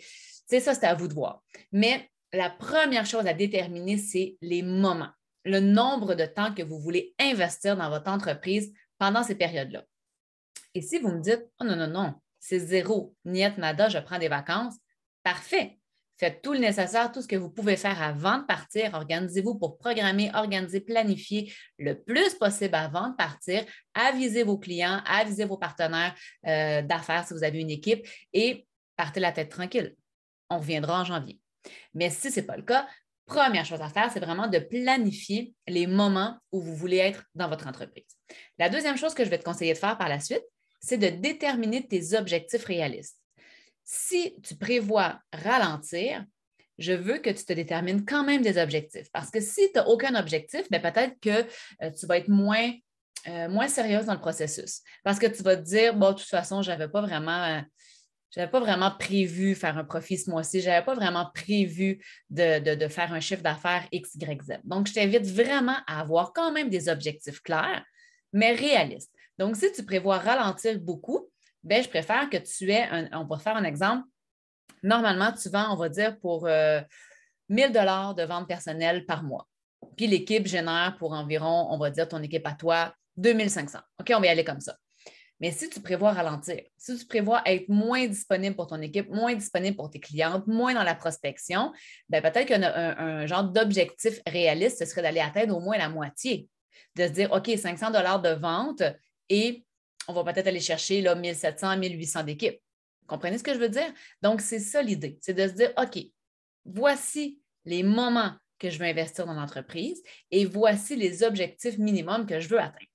C'est 0.48 0.60
ça, 0.60 0.74
c'est 0.74 0.86
à 0.86 0.94
vous 0.94 1.08
de 1.08 1.14
voir. 1.14 1.42
Mais 1.72 2.08
la 2.32 2.48
première 2.48 3.04
chose 3.04 3.26
à 3.26 3.34
déterminer, 3.34 3.98
c'est 3.98 4.36
les 4.40 4.62
moments 4.62 5.10
le 5.46 5.60
nombre 5.60 6.14
de 6.14 6.26
temps 6.26 6.52
que 6.52 6.62
vous 6.62 6.78
voulez 6.78 7.14
investir 7.20 7.76
dans 7.76 7.88
votre 7.88 8.10
entreprise 8.10 8.72
pendant 8.98 9.22
ces 9.22 9.36
périodes-là. 9.36 9.84
Et 10.74 10.82
si 10.82 10.98
vous 10.98 11.12
me 11.12 11.20
dites, 11.20 11.46
oh 11.60 11.64
non, 11.64 11.76
non, 11.76 11.86
non, 11.86 12.14
c'est 12.40 12.58
zéro, 12.58 13.14
niet 13.24 13.56
nada, 13.56 13.88
je 13.88 13.98
prends 13.98 14.18
des 14.18 14.28
vacances, 14.28 14.74
parfait. 15.22 15.78
Faites 16.18 16.40
tout 16.42 16.54
le 16.54 16.60
nécessaire, 16.60 17.12
tout 17.12 17.20
ce 17.20 17.28
que 17.28 17.36
vous 17.36 17.50
pouvez 17.50 17.76
faire 17.76 18.00
avant 18.00 18.38
de 18.38 18.44
partir. 18.44 18.94
Organisez-vous 18.94 19.58
pour 19.58 19.76
programmer, 19.76 20.30
organiser, 20.34 20.80
planifier 20.80 21.52
le 21.78 22.00
plus 22.00 22.34
possible 22.34 22.74
avant 22.74 23.10
de 23.10 23.16
partir. 23.16 23.64
Avisez 23.94 24.42
vos 24.42 24.58
clients, 24.58 25.02
avisez 25.06 25.44
vos 25.44 25.58
partenaires 25.58 26.14
euh, 26.46 26.80
d'affaires 26.80 27.26
si 27.26 27.34
vous 27.34 27.44
avez 27.44 27.60
une 27.60 27.70
équipe 27.70 28.06
et 28.32 28.66
partez 28.96 29.20
la 29.20 29.32
tête 29.32 29.50
tranquille. 29.50 29.94
On 30.48 30.58
reviendra 30.58 31.00
en 31.00 31.04
janvier. 31.04 31.38
Mais 31.92 32.08
si 32.08 32.30
ce 32.30 32.40
n'est 32.40 32.46
pas 32.46 32.56
le 32.56 32.62
cas, 32.62 32.86
première 33.26 33.66
chose 33.66 33.82
à 33.82 33.90
faire, 33.90 34.10
c'est 34.10 34.20
vraiment 34.20 34.46
de 34.46 34.58
planifier 34.58 35.52
les 35.66 35.86
moments 35.86 36.38
où 36.50 36.60
vous 36.62 36.74
voulez 36.74 36.98
être 36.98 37.24
dans 37.34 37.48
votre 37.48 37.66
entreprise. 37.66 38.06
La 38.58 38.70
deuxième 38.70 38.96
chose 38.96 39.12
que 39.12 39.24
je 39.24 39.28
vais 39.28 39.38
te 39.38 39.44
conseiller 39.44 39.74
de 39.74 39.78
faire 39.78 39.98
par 39.98 40.08
la 40.08 40.20
suite, 40.20 40.44
c'est 40.80 40.98
de 40.98 41.08
déterminer 41.08 41.86
tes 41.86 42.16
objectifs 42.16 42.64
réalistes. 42.64 43.18
Si 43.88 44.34
tu 44.42 44.56
prévois 44.56 45.20
ralentir, 45.32 46.26
je 46.76 46.92
veux 46.92 47.18
que 47.18 47.30
tu 47.30 47.44
te 47.44 47.52
détermines 47.52 48.04
quand 48.04 48.24
même 48.24 48.42
des 48.42 48.58
objectifs. 48.58 49.10
Parce 49.12 49.30
que 49.30 49.40
si 49.40 49.70
tu 49.72 49.78
n'as 49.78 49.84
aucun 49.86 50.14
objectif, 50.16 50.68
ben, 50.70 50.82
peut-être 50.82 51.18
que 51.20 51.46
euh, 51.82 51.90
tu 51.92 52.04
vas 52.06 52.18
être 52.18 52.28
moins, 52.28 52.72
euh, 53.28 53.48
moins 53.48 53.68
sérieuse 53.68 54.06
dans 54.06 54.14
le 54.14 54.20
processus. 54.20 54.82
Parce 55.04 55.20
que 55.20 55.26
tu 55.26 55.42
vas 55.44 55.56
te 55.56 55.62
dire, 55.62 55.94
bon, 55.94 56.10
de 56.10 56.18
toute 56.18 56.28
façon, 56.28 56.62
je 56.62 56.70
n'avais 56.70 56.86
euh, 56.86 58.46
pas 58.48 58.60
vraiment 58.60 58.90
prévu 58.98 59.54
faire 59.54 59.78
un 59.78 59.84
profit 59.84 60.18
ce 60.18 60.30
mois-ci. 60.30 60.60
Je 60.60 60.68
n'avais 60.68 60.84
pas 60.84 60.94
vraiment 60.94 61.30
prévu 61.32 62.04
de, 62.28 62.88
faire 62.88 63.12
un 63.12 63.20
chiffre 63.20 63.42
d'affaires 63.42 63.86
X, 63.92 64.16
Y, 64.16 64.42
Z. 64.42 64.58
Donc, 64.64 64.88
je 64.88 64.94
t'invite 64.94 65.26
vraiment 65.26 65.76
à 65.86 66.00
avoir 66.00 66.32
quand 66.32 66.50
même 66.50 66.68
des 66.68 66.88
objectifs 66.88 67.40
clairs, 67.40 67.84
mais 68.32 68.52
réalistes. 68.52 69.12
Donc, 69.38 69.54
si 69.54 69.70
tu 69.70 69.84
prévois 69.84 70.18
ralentir 70.18 70.78
beaucoup, 70.80 71.30
ben, 71.66 71.82
je 71.82 71.88
préfère 71.88 72.30
que 72.30 72.36
tu 72.36 72.70
aies, 72.70 72.86
un, 72.90 73.08
on 73.12 73.24
va 73.24 73.38
faire 73.38 73.56
un 73.56 73.64
exemple. 73.64 74.04
Normalement, 74.82 75.32
tu 75.32 75.48
vends, 75.48 75.72
on 75.72 75.76
va 75.76 75.88
dire, 75.88 76.18
pour 76.20 76.46
1 76.46 76.50
euh, 76.50 76.82
1000 77.48 77.72
dollars 77.72 78.14
de 78.14 78.22
vente 78.22 78.46
personnelle 78.46 79.04
par 79.04 79.24
mois. 79.24 79.48
Puis 79.96 80.06
l'équipe 80.06 80.46
génère 80.46 80.96
pour 80.98 81.12
environ, 81.12 81.66
on 81.70 81.78
va 81.78 81.90
dire, 81.90 82.08
ton 82.08 82.22
équipe 82.22 82.46
à 82.46 82.52
toi, 82.52 82.94
2500. 83.16 83.80
OK, 84.00 84.12
on 84.14 84.20
va 84.20 84.26
y 84.26 84.28
aller 84.28 84.44
comme 84.44 84.60
ça. 84.60 84.76
Mais 85.40 85.50
si 85.50 85.68
tu 85.68 85.80
prévois 85.80 86.12
ralentir, 86.12 86.62
si 86.76 86.96
tu 86.96 87.04
prévois 87.04 87.42
être 87.44 87.68
moins 87.68 88.06
disponible 88.06 88.54
pour 88.54 88.68
ton 88.68 88.80
équipe, 88.80 89.10
moins 89.10 89.34
disponible 89.34 89.76
pour 89.76 89.90
tes 89.90 90.00
clientes, 90.00 90.46
moins 90.46 90.72
dans 90.72 90.84
la 90.84 90.94
prospection, 90.94 91.72
ben 92.08 92.22
peut-être 92.22 92.46
qu'un 92.46 92.62
un, 92.62 93.26
genre 93.26 93.44
d'objectif 93.44 94.20
réaliste, 94.26 94.78
ce 94.78 94.84
serait 94.84 95.02
d'aller 95.02 95.20
atteindre 95.20 95.56
au 95.56 95.60
moins 95.60 95.76
la 95.76 95.88
moitié. 95.88 96.48
De 96.94 97.06
se 97.06 97.12
dire, 97.12 97.32
OK, 97.32 97.50
500 97.54 97.90
dollars 97.90 98.22
de 98.22 98.30
vente 98.30 98.82
et 99.28 99.65
on 100.08 100.12
va 100.12 100.24
peut-être 100.24 100.46
aller 100.46 100.60
chercher 100.60 101.00
là, 101.00 101.14
1700, 101.14 101.78
1800 101.78 102.24
d'équipe. 102.24 102.60
Comprenez 103.06 103.38
ce 103.38 103.44
que 103.44 103.54
je 103.54 103.58
veux 103.58 103.68
dire? 103.68 103.92
Donc, 104.22 104.40
c'est 104.40 104.58
ça 104.58 104.82
l'idée. 104.82 105.18
C'est 105.20 105.34
de 105.34 105.46
se 105.46 105.52
dire, 105.52 105.72
OK, 105.76 105.98
voici 106.64 107.40
les 107.64 107.82
moments 107.82 108.32
que 108.58 108.70
je 108.70 108.78
veux 108.78 108.86
investir 108.86 109.26
dans 109.26 109.34
l'entreprise 109.34 110.02
et 110.30 110.44
voici 110.44 110.96
les 110.96 111.22
objectifs 111.22 111.78
minimums 111.78 112.26
que 112.26 112.40
je 112.40 112.48
veux 112.48 112.58
atteindre. 112.58 112.86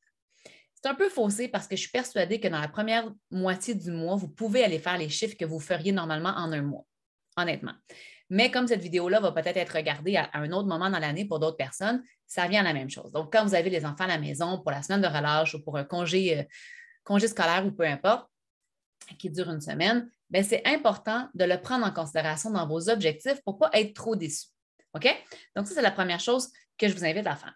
C'est 0.74 0.89
un 0.89 0.96
peu 0.96 1.10
faussé 1.10 1.48
parce 1.48 1.68
que 1.68 1.75
je 1.75 1.82
suis 1.82 1.91
persuadée 1.91 2.39
que 2.39 2.48
dans 2.48 2.60
la 2.60 2.68
première 2.68 3.12
moitié 3.30 3.75
du 3.75 3.91
mois, 3.91 4.15
vous 4.15 4.27
pouvez 4.27 4.63
aller 4.63 4.80
faire 4.80 4.98
les 4.98 5.10
chiffres 5.10 5.38
que 5.38 5.46
vous 5.46 5.60
feriez 5.60 5.91
normalement 5.91 6.34
en 6.36 6.51
un 6.51 6.63
mois, 6.63 6.86
honnêtement. 7.38 7.74
Mais 8.32 8.50
comme 8.50 8.65
cette 8.65 8.82
vidéo-là 8.82 9.20
va 9.20 9.32
peut-être 9.32 9.58
être 9.58 9.75
regardée 9.75 10.15
à, 10.15 10.30
un 10.34 10.51
autre 10.53 10.68
moment 10.68 10.89
dans 10.89 11.00
l'année 11.00 11.25
pour 11.25 11.39
d'autres 11.39 11.58
personnes, 11.58 12.01
ça 12.25 12.48
vient 12.48 12.62
à 12.62 12.63
la 12.63 12.74
même 12.74 12.89
chose. 12.89 13.12
Donc, 13.12 13.32
quand 13.32 13.46
vous 13.46 13.53
avez 13.53 13.70
les 13.70 13.86
enfants 13.86 14.06
à 14.06 14.08
la 14.08 14.18
maison 14.18 14.60
pour 14.62 14.72
la 14.72 14.82
semaine 14.82 15.01
de 15.01 15.08
relâche 15.08 15.53
ou 15.53 15.62
pour 15.62 15.77
un 15.77 15.84
congé, 15.84 16.39
euh, 16.39 16.44
congé 17.03 17.27
scolaire 17.27 17.65
ou 17.65 17.72
peu 17.72 17.86
importe, 17.86 18.27
qui 19.17 19.29
dure 19.29 19.50
une 19.50 19.62
semaine, 19.62 20.10
ben, 20.29 20.43
c'est 20.43 20.65
important 20.65 21.27
de 21.34 21.43
le 21.43 21.60
prendre 21.60 21.86
en 21.86 21.91
considération 21.91 22.51
dans 22.51 22.67
vos 22.67 22.89
objectifs 22.89 23.41
pour 23.43 23.55
ne 23.55 23.60
pas 23.60 23.70
être 23.74 23.93
trop 23.93 24.15
déçu. 24.15 24.48
OK? 24.93 25.08
Donc, 25.55 25.67
ça, 25.67 25.75
c'est 25.75 25.81
la 25.81 25.91
première 25.91 26.20
chose 26.20 26.50
que 26.77 26.88
je 26.88 26.93
vous 26.93 27.05
invite 27.05 27.27
à 27.27 27.36
faire. 27.36 27.53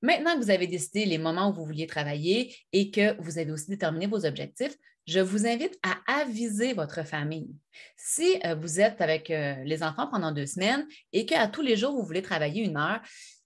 Maintenant 0.00 0.34
que 0.34 0.42
vous 0.42 0.50
avez 0.50 0.66
décidé 0.66 1.04
les 1.04 1.18
moments 1.18 1.50
où 1.50 1.52
vous 1.52 1.64
vouliez 1.64 1.86
travailler 1.86 2.56
et 2.72 2.90
que 2.90 3.20
vous 3.22 3.38
avez 3.38 3.52
aussi 3.52 3.68
déterminé 3.68 4.06
vos 4.06 4.26
objectifs, 4.26 4.76
je 5.06 5.20
vous 5.20 5.46
invite 5.46 5.78
à 5.82 6.20
aviser 6.20 6.74
votre 6.74 7.04
famille. 7.04 7.54
Si 7.96 8.40
euh, 8.44 8.54
vous 8.54 8.80
êtes 8.80 9.00
avec 9.00 9.30
euh, 9.30 9.54
les 9.64 9.82
enfants 9.82 10.08
pendant 10.08 10.32
deux 10.32 10.46
semaines 10.46 10.86
et 11.12 11.26
qu'à 11.26 11.46
tous 11.48 11.62
les 11.62 11.76
jours, 11.76 11.92
vous 11.92 12.04
voulez 12.04 12.22
travailler 12.22 12.64
une 12.64 12.76
heure 12.76 13.00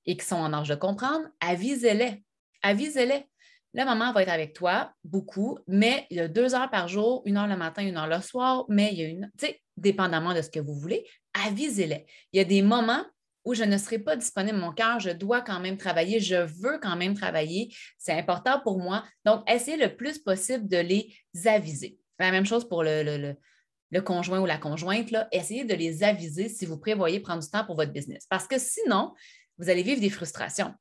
et 0.06 0.16
qu'ils 0.16 0.26
sont 0.26 0.36
en 0.36 0.52
âge 0.52 0.68
de 0.68 0.74
comprendre, 0.74 1.26
avisez-les. 1.40 2.22
Avisez-les. 2.62 3.26
La 3.76 3.84
maman 3.84 4.10
va 4.12 4.22
être 4.22 4.30
avec 4.30 4.54
toi 4.54 4.90
beaucoup, 5.04 5.58
mais 5.68 6.06
il 6.10 6.16
y 6.16 6.20
a 6.20 6.28
deux 6.28 6.54
heures 6.54 6.70
par 6.70 6.88
jour, 6.88 7.22
une 7.26 7.36
heure 7.36 7.46
le 7.46 7.58
matin, 7.58 7.82
une 7.82 7.98
heure 7.98 8.08
le 8.08 8.22
soir, 8.22 8.64
mais 8.70 8.88
il 8.92 8.98
y 8.98 9.04
a 9.04 9.08
une, 9.08 9.30
tu 9.38 9.46
sais, 9.46 9.60
dépendamment 9.76 10.32
de 10.32 10.40
ce 10.40 10.48
que 10.48 10.60
vous 10.60 10.74
voulez, 10.74 11.06
avisez-les. 11.44 12.06
Il 12.32 12.38
y 12.38 12.40
a 12.40 12.44
des 12.44 12.62
moments 12.62 13.04
où 13.44 13.52
je 13.52 13.64
ne 13.64 13.76
serai 13.76 13.98
pas 13.98 14.16
disponible, 14.16 14.56
mon 14.56 14.72
cœur, 14.72 14.98
je 14.98 15.10
dois 15.10 15.42
quand 15.42 15.60
même 15.60 15.76
travailler, 15.76 16.20
je 16.20 16.36
veux 16.36 16.78
quand 16.80 16.96
même 16.96 17.14
travailler, 17.14 17.72
c'est 17.98 18.14
important 18.14 18.60
pour 18.60 18.80
moi. 18.80 19.04
Donc, 19.26 19.48
essayez 19.48 19.76
le 19.76 19.94
plus 19.94 20.18
possible 20.18 20.66
de 20.66 20.78
les 20.78 21.14
aviser. 21.44 21.98
La 22.18 22.30
même 22.30 22.46
chose 22.46 22.66
pour 22.66 22.82
le, 22.82 23.34
conjoint 24.06 24.40
ou 24.40 24.46
la 24.46 24.56
conjointe, 24.56 25.14
essayez 25.32 25.66
de 25.66 25.74
les 25.74 26.02
aviser 26.02 26.48
si 26.48 26.64
vous 26.64 26.78
prévoyez 26.78 27.20
prendre 27.20 27.42
du 27.42 27.50
temps 27.50 27.64
pour 27.66 27.76
votre 27.76 27.92
business. 27.92 28.26
Parce 28.30 28.48
que 28.48 28.58
sinon, 28.58 29.12
vous 29.58 29.68
allez 29.68 29.82
vivre 29.82 30.00
des 30.00 30.10
frustrations. 30.10 30.72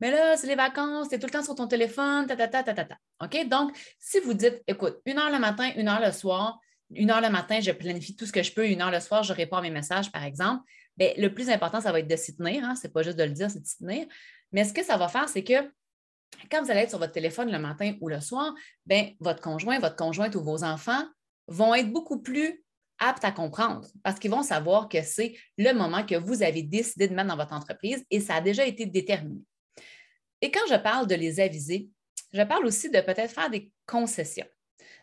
Mais 0.00 0.10
là, 0.10 0.36
c'est 0.36 0.46
les 0.46 0.54
vacances, 0.54 1.08
tu 1.08 1.14
es 1.14 1.18
tout 1.18 1.26
le 1.26 1.32
temps 1.32 1.42
sur 1.42 1.54
ton 1.54 1.66
téléphone, 1.66 2.26
ta, 2.26 2.36
ta, 2.36 2.48
ta, 2.48 2.62
ta, 2.62 2.84
ta, 2.84 2.98
OK? 3.22 3.48
Donc, 3.48 3.76
si 3.98 4.20
vous 4.20 4.34
dites, 4.34 4.62
écoute, 4.66 4.98
une 5.06 5.18
heure 5.18 5.30
le 5.30 5.38
matin, 5.38 5.70
une 5.76 5.88
heure 5.88 6.00
le 6.00 6.12
soir, 6.12 6.58
une 6.90 7.10
heure 7.10 7.20
le 7.20 7.30
matin, 7.30 7.60
je 7.60 7.70
planifie 7.70 8.16
tout 8.16 8.26
ce 8.26 8.32
que 8.32 8.42
je 8.42 8.52
peux, 8.52 8.68
une 8.68 8.82
heure 8.82 8.90
le 8.90 9.00
soir, 9.00 9.22
je 9.22 9.32
réponds 9.32 9.56
à 9.56 9.62
mes 9.62 9.70
messages, 9.70 10.12
par 10.12 10.24
exemple, 10.24 10.62
bien, 10.96 11.12
le 11.16 11.32
plus 11.32 11.50
important, 11.50 11.80
ça 11.80 11.92
va 11.92 12.00
être 12.00 12.08
de 12.08 12.16
s'y 12.16 12.36
tenir. 12.36 12.64
Hein? 12.64 12.74
Ce 12.76 12.86
n'est 12.86 12.92
pas 12.92 13.02
juste 13.02 13.18
de 13.18 13.24
le 13.24 13.30
dire, 13.30 13.50
c'est 13.50 13.60
de 13.60 13.66
s'y 13.66 13.78
tenir. 13.78 14.06
Mais 14.52 14.64
ce 14.64 14.72
que 14.72 14.84
ça 14.84 14.96
va 14.96 15.08
faire, 15.08 15.28
c'est 15.28 15.44
que 15.44 15.70
quand 16.50 16.62
vous 16.62 16.70
allez 16.70 16.80
être 16.80 16.90
sur 16.90 16.98
votre 16.98 17.12
téléphone 17.12 17.50
le 17.50 17.58
matin 17.58 17.94
ou 18.00 18.08
le 18.08 18.20
soir, 18.20 18.54
bien, 18.86 19.10
votre 19.20 19.40
conjoint, 19.40 19.78
votre 19.78 19.96
conjointe 19.96 20.34
ou 20.34 20.42
vos 20.42 20.64
enfants 20.64 21.04
vont 21.48 21.74
être 21.74 21.90
beaucoup 21.90 22.20
plus 22.20 22.64
aptes 22.98 23.24
à 23.24 23.32
comprendre 23.32 23.86
parce 24.02 24.18
qu'ils 24.18 24.30
vont 24.30 24.42
savoir 24.42 24.88
que 24.88 25.02
c'est 25.02 25.34
le 25.58 25.72
moment 25.72 26.04
que 26.04 26.14
vous 26.14 26.42
avez 26.42 26.62
décidé 26.62 27.08
de 27.08 27.14
mettre 27.14 27.28
dans 27.28 27.36
votre 27.36 27.52
entreprise 27.52 28.04
et 28.10 28.20
ça 28.20 28.36
a 28.36 28.40
déjà 28.40 28.64
été 28.64 28.86
déterminé. 28.86 29.40
Et 30.44 30.50
quand 30.50 30.66
je 30.68 30.74
parle 30.74 31.06
de 31.06 31.14
les 31.14 31.40
aviser, 31.40 31.88
je 32.34 32.42
parle 32.42 32.66
aussi 32.66 32.90
de 32.90 33.00
peut-être 33.00 33.32
faire 33.32 33.48
des 33.48 33.72
concessions. 33.86 34.44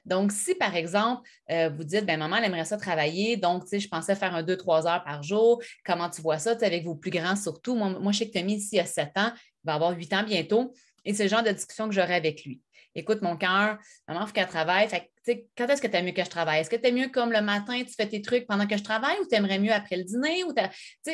Donc, 0.05 0.31
si 0.31 0.53
par 0.53 0.75
exemple, 0.75 1.27
euh, 1.49 1.67
vous 1.69 1.83
dites, 1.83 2.05
ben 2.05 2.19
maman, 2.19 2.35
elle 2.35 2.43
aimerait 2.43 2.63
ça 2.63 2.77
travailler, 2.77 3.37
donc, 3.37 3.63
tu 3.63 3.69
sais, 3.69 3.79
je 3.79 3.87
pensais 3.87 4.13
faire 4.13 4.35
un 4.35 4.43
2-3 4.43 4.85
heures 4.85 5.03
par 5.03 5.23
jour, 5.23 5.59
comment 5.83 6.11
tu 6.11 6.21
vois 6.21 6.37
ça, 6.37 6.51
avec 6.51 6.83
vos 6.83 6.93
plus 6.93 7.09
grands 7.09 7.35
surtout? 7.35 7.73
Moi, 7.73 7.89
moi 7.99 8.11
je 8.11 8.19
sais 8.19 8.29
que 8.29 8.37
Tommy, 8.37 8.57
ici, 8.57 8.79
a 8.79 8.85
7 8.85 9.09
ans, 9.15 9.31
il 9.33 9.65
va 9.65 9.73
avoir 9.73 9.97
8 9.97 10.13
ans 10.13 10.21
bientôt, 10.21 10.75
et 11.05 11.15
c'est 11.15 11.23
le 11.23 11.29
genre 11.29 11.41
de 11.41 11.49
discussion 11.49 11.89
que 11.89 11.95
j'aurai 11.95 12.13
avec 12.13 12.45
lui. 12.45 12.61
Écoute, 12.93 13.23
mon 13.23 13.35
cœur, 13.35 13.79
maman, 14.07 14.21
il 14.21 14.27
faut 14.27 14.33
qu'elle 14.33 14.47
travaille. 14.47 14.89
Fait, 14.89 15.09
quand 15.57 15.65
est-ce 15.67 15.81
que 15.81 15.87
tu 15.87 15.95
aimes 15.95 16.05
mieux 16.05 16.11
que 16.11 16.23
je 16.23 16.29
travaille? 16.29 16.59
Est-ce 16.59 16.69
que 16.69 16.75
tu 16.75 16.87
aimes 16.87 16.95
mieux 16.97 17.09
comme 17.09 17.31
le 17.31 17.41
matin, 17.41 17.81
tu 17.83 17.93
fais 17.95 18.07
tes 18.07 18.21
trucs 18.21 18.45
pendant 18.45 18.67
que 18.67 18.77
je 18.77 18.83
travaille 18.83 19.17
ou 19.19 19.25
tu 19.27 19.35
aimerais 19.35 19.57
mieux 19.57 19.71
après 19.71 19.95
le 19.95 20.03
dîner? 20.03 20.43
Ou 20.43 20.53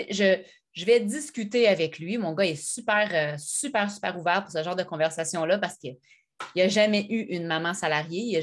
je, 0.09 0.41
je 0.77 0.85
vais 0.85 0.99
discuter 0.99 1.67
avec 1.67 1.97
lui. 1.97 2.19
Mon 2.19 2.33
gars 2.33 2.45
est 2.45 2.55
super, 2.55 3.09
euh, 3.11 3.35
super, 3.39 3.89
super 3.89 4.15
ouvert 4.19 4.43
pour 4.43 4.51
ce 4.51 4.61
genre 4.61 4.75
de 4.75 4.83
conversation-là 4.83 5.57
parce 5.57 5.75
qu'il 5.77 5.97
n'a 6.55 6.67
jamais 6.67 7.07
eu 7.09 7.21
une 7.35 7.47
maman 7.47 7.73
salariée. 7.73 8.39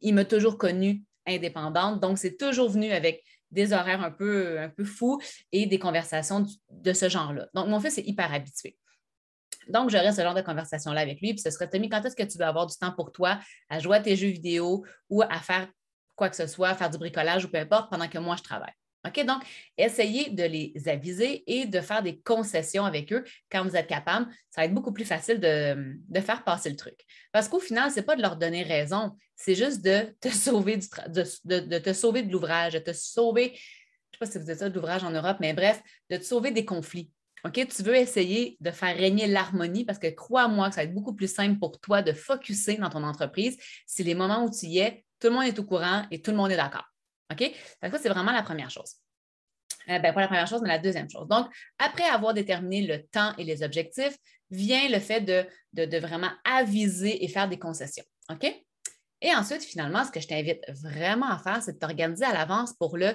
Il, 0.00 0.14
m'a 0.14 0.24
toujours 0.24 0.58
connue 0.58 1.04
indépendante. 1.26 2.00
Donc, 2.00 2.18
c'est 2.18 2.36
toujours 2.36 2.70
venu 2.70 2.90
avec 2.90 3.22
des 3.52 3.72
horaires 3.72 4.02
un 4.02 4.10
peu, 4.10 4.58
un 4.58 4.68
peu 4.68 4.84
fous 4.84 5.20
et 5.52 5.66
des 5.66 5.78
conversations 5.78 6.44
de 6.70 6.92
ce 6.92 7.08
genre-là. 7.08 7.48
Donc, 7.54 7.68
mon 7.68 7.78
fils 7.78 7.98
est 7.98 8.06
hyper 8.06 8.34
habitué. 8.34 8.76
Donc, 9.68 9.90
j'aurais 9.90 10.10
ce 10.10 10.22
genre 10.22 10.34
de 10.34 10.42
conversation-là 10.42 11.02
avec 11.02 11.20
lui. 11.20 11.34
Puis 11.34 11.42
ce 11.42 11.52
serait 11.52 11.70
Tommy, 11.70 11.88
quand 11.88 12.04
est-ce 12.04 12.16
que 12.16 12.24
tu 12.24 12.36
veux 12.36 12.46
avoir 12.46 12.66
du 12.66 12.74
temps 12.76 12.92
pour 12.92 13.12
toi 13.12 13.38
à 13.68 13.78
jouer 13.78 13.98
à 13.98 14.00
tes 14.00 14.16
jeux 14.16 14.26
vidéo 14.26 14.84
ou 15.08 15.22
à 15.22 15.38
faire 15.38 15.68
quoi 16.16 16.28
que 16.28 16.36
ce 16.36 16.48
soit, 16.48 16.74
faire 16.74 16.90
du 16.90 16.98
bricolage 16.98 17.44
ou 17.44 17.48
peu 17.48 17.58
importe 17.58 17.90
pendant 17.90 18.08
que 18.08 18.18
moi 18.18 18.34
je 18.34 18.42
travaille? 18.42 18.74
OK? 19.06 19.24
Donc, 19.24 19.42
essayez 19.78 20.30
de 20.30 20.42
les 20.42 20.74
aviser 20.86 21.42
et 21.46 21.66
de 21.66 21.80
faire 21.80 22.02
des 22.02 22.18
concessions 22.20 22.84
avec 22.84 23.12
eux 23.12 23.24
quand 23.50 23.64
vous 23.64 23.76
êtes 23.76 23.86
capable. 23.86 24.26
Ça 24.50 24.60
va 24.60 24.64
être 24.66 24.74
beaucoup 24.74 24.92
plus 24.92 25.04
facile 25.04 25.40
de, 25.40 26.20
faire 26.20 26.44
passer 26.44 26.68
le 26.68 26.76
truc. 26.76 26.98
Parce 27.32 27.48
qu'au 27.48 27.60
final, 27.60 27.90
ce 27.90 27.96
n'est 27.96 28.02
pas 28.02 28.16
de 28.16 28.22
leur 28.22 28.36
donner 28.36 28.62
raison, 28.62 29.16
c'est 29.36 29.54
juste 29.54 29.82
de 29.82 30.14
te 30.20 30.28
sauver 30.34 30.76
du 30.76 30.86
de, 31.08 31.78
te 31.78 31.92
sauver 31.92 32.22
de 32.22 32.32
l'ouvrage, 32.32 32.74
de 32.74 32.78
te 32.78 32.92
sauver, 32.92 33.52
je 33.54 33.54
ne 33.54 33.54
sais 33.54 34.18
pas 34.18 34.26
si 34.26 34.38
vous 34.38 34.50
êtes 34.50 34.58
ça 34.58 34.68
de 34.68 34.74
l'ouvrage 34.74 35.02
en 35.02 35.10
Europe, 35.10 35.38
mais 35.40 35.54
bref, 35.54 35.80
de 36.10 36.16
te 36.16 36.24
sauver 36.24 36.50
des 36.50 36.64
conflits. 36.64 37.10
OK? 37.44 37.66
Tu 37.68 37.82
veux 37.82 37.96
essayer 37.96 38.58
de 38.60 38.70
faire 38.70 38.94
régner 38.94 39.26
l'harmonie 39.26 39.86
parce 39.86 39.98
que 39.98 40.08
crois-moi 40.08 40.68
que 40.68 40.74
ça 40.74 40.82
va 40.82 40.84
être 40.84 40.94
beaucoup 40.94 41.14
plus 41.14 41.32
simple 41.32 41.58
pour 41.58 41.80
toi 41.80 42.02
de 42.02 42.12
focuser 42.12 42.76
dans 42.76 42.90
ton 42.90 43.02
entreprise 43.02 43.56
si 43.86 44.04
les 44.04 44.14
moments 44.14 44.44
où 44.44 44.50
tu 44.50 44.66
y 44.66 44.80
es, 44.80 45.04
tout 45.20 45.28
le 45.28 45.34
monde 45.34 45.44
est 45.44 45.58
au 45.58 45.64
courant 45.64 46.04
et 46.10 46.20
tout 46.20 46.32
le 46.32 46.36
monde 46.36 46.50
est 46.50 46.56
d'accord. 46.56 46.89
OK? 47.30 47.52
Ça, 47.80 47.98
c'est 47.98 48.08
vraiment 48.08 48.32
la 48.32 48.42
première 48.42 48.70
chose. 48.70 48.96
Euh, 49.88 49.98
ben, 49.98 50.12
pas 50.12 50.20
la 50.20 50.26
première 50.26 50.46
chose, 50.46 50.60
mais 50.62 50.68
la 50.68 50.78
deuxième 50.78 51.08
chose. 51.08 51.26
Donc, 51.28 51.46
après 51.78 52.04
avoir 52.04 52.34
déterminé 52.34 52.82
le 52.82 53.02
temps 53.06 53.34
et 53.38 53.44
les 53.44 53.62
objectifs, 53.62 54.16
vient 54.50 54.88
le 54.88 54.98
fait 54.98 55.20
de, 55.20 55.46
de 55.72 55.98
vraiment 55.98 56.30
aviser 56.44 57.24
et 57.24 57.28
faire 57.28 57.48
des 57.48 57.58
concessions. 57.58 58.04
OK? 58.30 58.44
Et 59.22 59.34
ensuite, 59.34 59.62
finalement, 59.62 60.04
ce 60.04 60.10
que 60.10 60.20
je 60.20 60.28
t'invite 60.28 60.62
vraiment 60.68 61.28
à 61.28 61.38
faire, 61.38 61.62
c'est 61.62 61.74
de 61.74 61.78
t'organiser 61.78 62.24
à 62.24 62.32
l'avance 62.32 62.72
pour 62.72 62.96
le 62.96 63.14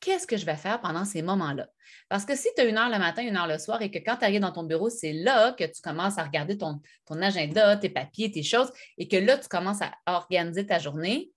qu'est-ce 0.00 0.26
que 0.26 0.36
je 0.36 0.44
vais 0.44 0.56
faire 0.56 0.80
pendant 0.80 1.04
ces 1.04 1.22
moments-là. 1.22 1.68
Parce 2.08 2.24
que 2.24 2.36
si 2.36 2.48
tu 2.54 2.62
as 2.62 2.64
une 2.64 2.76
heure 2.76 2.90
le 2.90 2.98
matin, 2.98 3.22
une 3.22 3.36
heure 3.36 3.46
le 3.46 3.58
soir 3.58 3.80
et 3.80 3.90
que 3.90 3.98
quand 3.98 4.16
tu 4.16 4.24
arrives 4.24 4.40
dans 4.40 4.52
ton 4.52 4.64
bureau, 4.64 4.90
c'est 4.90 5.12
là 5.12 5.52
que 5.52 5.64
tu 5.64 5.80
commences 5.82 6.18
à 6.18 6.24
regarder 6.24 6.58
ton, 6.58 6.80
ton 7.06 7.20
agenda, 7.22 7.76
tes 7.76 7.88
papiers, 7.88 8.30
tes 8.30 8.42
choses 8.42 8.70
et 8.98 9.08
que 9.08 9.16
là, 9.16 9.38
tu 9.38 9.48
commences 9.48 9.80
à 9.80 9.92
organiser 10.06 10.66
ta 10.66 10.78
journée, 10.78 11.32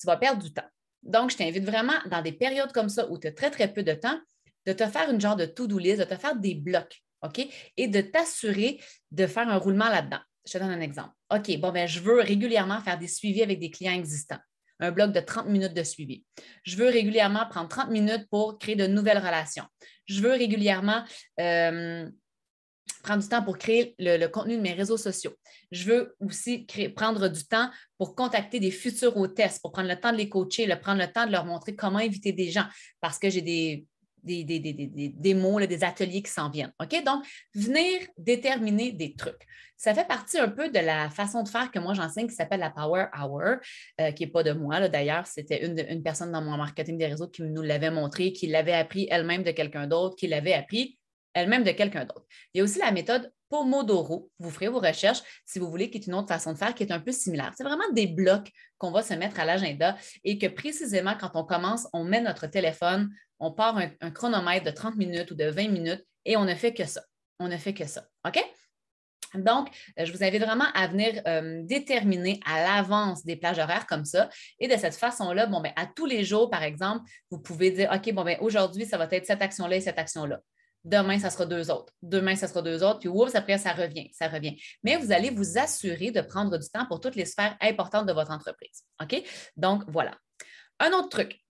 tu 0.00 0.06
vas 0.06 0.16
perdre 0.16 0.42
du 0.42 0.52
temps. 0.52 0.68
Donc, 1.04 1.30
je 1.30 1.36
t'invite 1.36 1.64
vraiment 1.64 1.94
dans 2.06 2.22
des 2.22 2.32
périodes 2.32 2.72
comme 2.72 2.88
ça 2.88 3.08
où 3.10 3.18
tu 3.18 3.28
as 3.28 3.32
très, 3.32 3.50
très 3.50 3.72
peu 3.72 3.82
de 3.82 3.92
temps, 3.92 4.18
de 4.66 4.72
te 4.72 4.86
faire 4.86 5.10
une 5.10 5.20
genre 5.20 5.36
de 5.36 5.46
to-do 5.46 5.78
list, 5.78 5.98
de 6.00 6.04
te 6.04 6.16
faire 6.16 6.36
des 6.36 6.54
blocs, 6.54 7.02
OK? 7.22 7.46
Et 7.76 7.88
de 7.88 8.00
t'assurer 8.00 8.80
de 9.10 9.26
faire 9.26 9.48
un 9.48 9.58
roulement 9.58 9.88
là-dedans. 9.88 10.20
Je 10.46 10.52
te 10.52 10.58
donne 10.58 10.70
un 10.70 10.80
exemple. 10.80 11.12
OK, 11.30 11.58
bon, 11.58 11.72
ben, 11.72 11.86
je 11.86 12.00
veux 12.00 12.20
régulièrement 12.20 12.80
faire 12.80 12.98
des 12.98 13.08
suivis 13.08 13.42
avec 13.42 13.60
des 13.60 13.70
clients 13.70 13.94
existants 13.94 14.40
un 14.80 14.90
bloc 14.90 15.12
de 15.12 15.20
30 15.20 15.46
minutes 15.46 15.74
de 15.74 15.82
suivi. 15.82 16.24
Je 16.62 16.76
veux 16.76 16.88
régulièrement 16.88 17.46
prendre 17.48 17.68
30 17.68 17.90
minutes 17.90 18.26
pour 18.30 18.58
créer 18.58 18.76
de 18.76 18.86
nouvelles 18.86 19.18
relations. 19.18 19.64
Je 20.06 20.20
veux 20.20 20.32
régulièrement 20.32 21.04
euh, 21.40 22.08
prendre 23.02 23.22
du 23.22 23.28
temps 23.28 23.42
pour 23.42 23.58
créer 23.58 23.94
le, 23.98 24.26
contenu 24.26 24.56
de 24.56 24.62
mes 24.62 24.72
réseaux 24.72 24.96
sociaux. 24.96 25.32
Je 25.70 25.84
veux 25.84 26.16
aussi 26.20 26.66
prendre 26.96 27.28
du 27.28 27.44
temps 27.46 27.70
pour 27.98 28.14
contacter 28.14 28.58
des 28.60 28.70
futurs 28.70 29.16
hôtesses, 29.16 29.58
pour 29.58 29.72
prendre 29.72 29.88
le 29.88 30.00
temps 30.00 30.12
de 30.12 30.16
les 30.16 30.28
coacher, 30.28 30.66
prendre 30.76 31.00
le 31.00 31.12
temps 31.12 31.26
de 31.26 31.32
leur 31.32 31.44
montrer 31.44 31.76
comment 31.76 31.98
inviter 31.98 32.32
des 32.32 32.50
gens 32.50 32.64
parce 33.00 33.18
que 33.18 33.30
j'ai 33.30 33.42
des, 33.42 33.86
des, 34.24 34.44
des, 34.44 34.58
des, 34.58 35.12
des, 35.14 35.34
mots, 35.34 35.60
des 35.60 35.84
ateliers 35.84 36.22
qui 36.22 36.30
s'en 36.30 36.50
viennent. 36.50 36.72
Donc, 36.80 37.24
venir 37.54 38.00
déterminer 38.16 38.92
des 38.92 39.14
trucs. 39.14 39.42
Ça 39.76 39.92
fait 39.92 40.06
partie 40.06 40.38
un 40.38 40.48
peu 40.48 40.70
de 40.70 40.78
la 40.78 41.10
façon 41.10 41.42
de 41.42 41.48
faire 41.48 41.70
que 41.70 41.78
moi 41.78 41.94
j'enseigne 41.94 42.28
qui 42.28 42.34
s'appelle 42.34 42.60
la 42.60 42.70
Power 42.70 43.06
Hour, 43.20 43.56
euh, 44.00 44.12
qui 44.12 44.24
n'est 44.24 44.30
pas 44.30 44.42
de 44.42 44.52
moi. 44.52 44.88
D'ailleurs, 44.88 45.26
c'était 45.26 45.66
une, 45.66 45.78
une, 45.78 46.02
personne 46.02 46.32
dans 46.32 46.40
mon 46.40 46.56
marketing 46.56 46.96
des 46.96 47.06
réseaux 47.06 47.28
qui 47.28 47.42
nous 47.42 47.60
l'avait 47.60 47.90
montré, 47.90 48.32
qui 48.32 48.46
l'avait 48.46 48.72
appris 48.72 49.06
elle-même 49.10 49.42
de 49.42 49.50
quelqu'un 49.50 49.86
d'autre, 49.86 50.16
qui 50.16 50.26
l'avait 50.26 50.54
appris 50.54 50.98
elle-même 51.34 51.64
de 51.64 51.72
quelqu'un 51.72 52.04
d'autre. 52.04 52.24
Il 52.52 52.58
y 52.58 52.60
a 52.60 52.64
aussi 52.64 52.78
la 52.78 52.92
méthode 52.92 53.32
Pomodoro. 53.48 54.30
Vous 54.38 54.50
ferez 54.50 54.68
vos 54.68 54.80
recherches 54.80 55.22
si 55.44 55.58
vous 55.58 55.70
voulez, 55.70 55.90
qui 55.90 55.98
est 55.98 56.06
une 56.06 56.14
autre 56.14 56.28
façon 56.28 56.52
de 56.52 56.58
faire 56.58 56.74
qui 56.74 56.82
est 56.82 56.92
un 56.92 57.00
peu 57.00 57.12
similaire. 57.12 57.52
C'est 57.56 57.64
vraiment 57.64 57.88
des 57.92 58.06
blocs 58.06 58.50
qu'on 58.78 58.90
va 58.90 59.02
se 59.02 59.14
mettre 59.14 59.38
à 59.38 59.44
l'agenda 59.44 59.96
et 60.24 60.38
que 60.38 60.46
précisément 60.46 61.14
quand 61.20 61.30
on 61.34 61.44
commence, 61.44 61.86
on 61.92 62.04
met 62.04 62.20
notre 62.20 62.46
téléphone, 62.46 63.14
on 63.38 63.52
part 63.52 63.78
un, 63.78 64.10
chronomètre 64.10 64.64
de 64.64 64.70
30 64.70 64.96
minutes 64.96 65.30
ou 65.30 65.34
de 65.34 65.44
20 65.44 65.68
minutes 65.68 66.04
et 66.24 66.36
on 66.36 66.44
ne 66.44 66.54
fait 66.54 66.72
que 66.72 66.84
ça. 66.84 67.02
On 67.38 67.48
ne 67.48 67.56
fait 67.56 67.74
que 67.74 67.86
ça. 67.86 68.06
OK? 68.26 68.42
Donc, 69.34 69.68
je 69.96 70.12
vous 70.12 70.22
invite 70.22 70.42
vraiment 70.42 70.66
à 70.74 70.86
venir 70.86 71.20
euh, 71.26 71.62
déterminer 71.64 72.40
à 72.46 72.62
l'avance 72.62 73.24
des 73.24 73.36
plages 73.36 73.58
horaires 73.58 73.86
comme 73.86 74.04
ça. 74.04 74.28
Et 74.60 74.68
de 74.68 74.76
cette 74.76 74.94
façon-là, 74.94 75.46
bon, 75.46 75.60
ben, 75.60 75.72
à 75.74 75.86
tous 75.86 76.06
les 76.06 76.24
jours, 76.24 76.50
par 76.50 76.62
exemple, 76.62 77.04
vous 77.30 77.40
pouvez 77.40 77.72
dire, 77.72 77.90
OK, 77.92 78.12
bon, 78.12 78.22
ben, 78.22 78.38
aujourd'hui, 78.40 78.86
ça 78.86 78.96
va 78.96 79.08
être 79.10 79.26
cette 79.26 79.42
action-là 79.42 79.76
et 79.76 79.80
cette 79.80 79.98
action-là. 79.98 80.40
Demain, 80.84 81.18
ça 81.18 81.30
sera 81.30 81.46
deux 81.46 81.70
autres. 81.70 81.92
Demain, 82.02 82.36
ça 82.36 82.46
sera 82.46 82.60
deux 82.60 82.82
autres. 82.82 82.98
Puis, 83.00 83.08
oups, 83.08 83.34
après, 83.34 83.56
ça 83.58 83.72
revient, 83.72 84.10
ça 84.12 84.28
revient. 84.28 84.56
Mais 84.82 84.96
vous 84.96 85.12
allez 85.12 85.30
vous 85.30 85.58
assurer 85.58 86.10
de 86.10 86.20
prendre 86.20 86.58
du 86.58 86.68
temps 86.68 86.86
pour 86.86 87.00
toutes 87.00 87.16
les 87.16 87.24
sphères 87.24 87.56
importantes 87.60 88.06
de 88.06 88.12
votre 88.12 88.30
entreprise. 88.30 88.84
OK? 89.02 89.22
Donc, 89.56 89.82
voilà. 89.88 90.16
Un 90.80 90.90
autre 90.90 91.08
truc, 91.08 91.40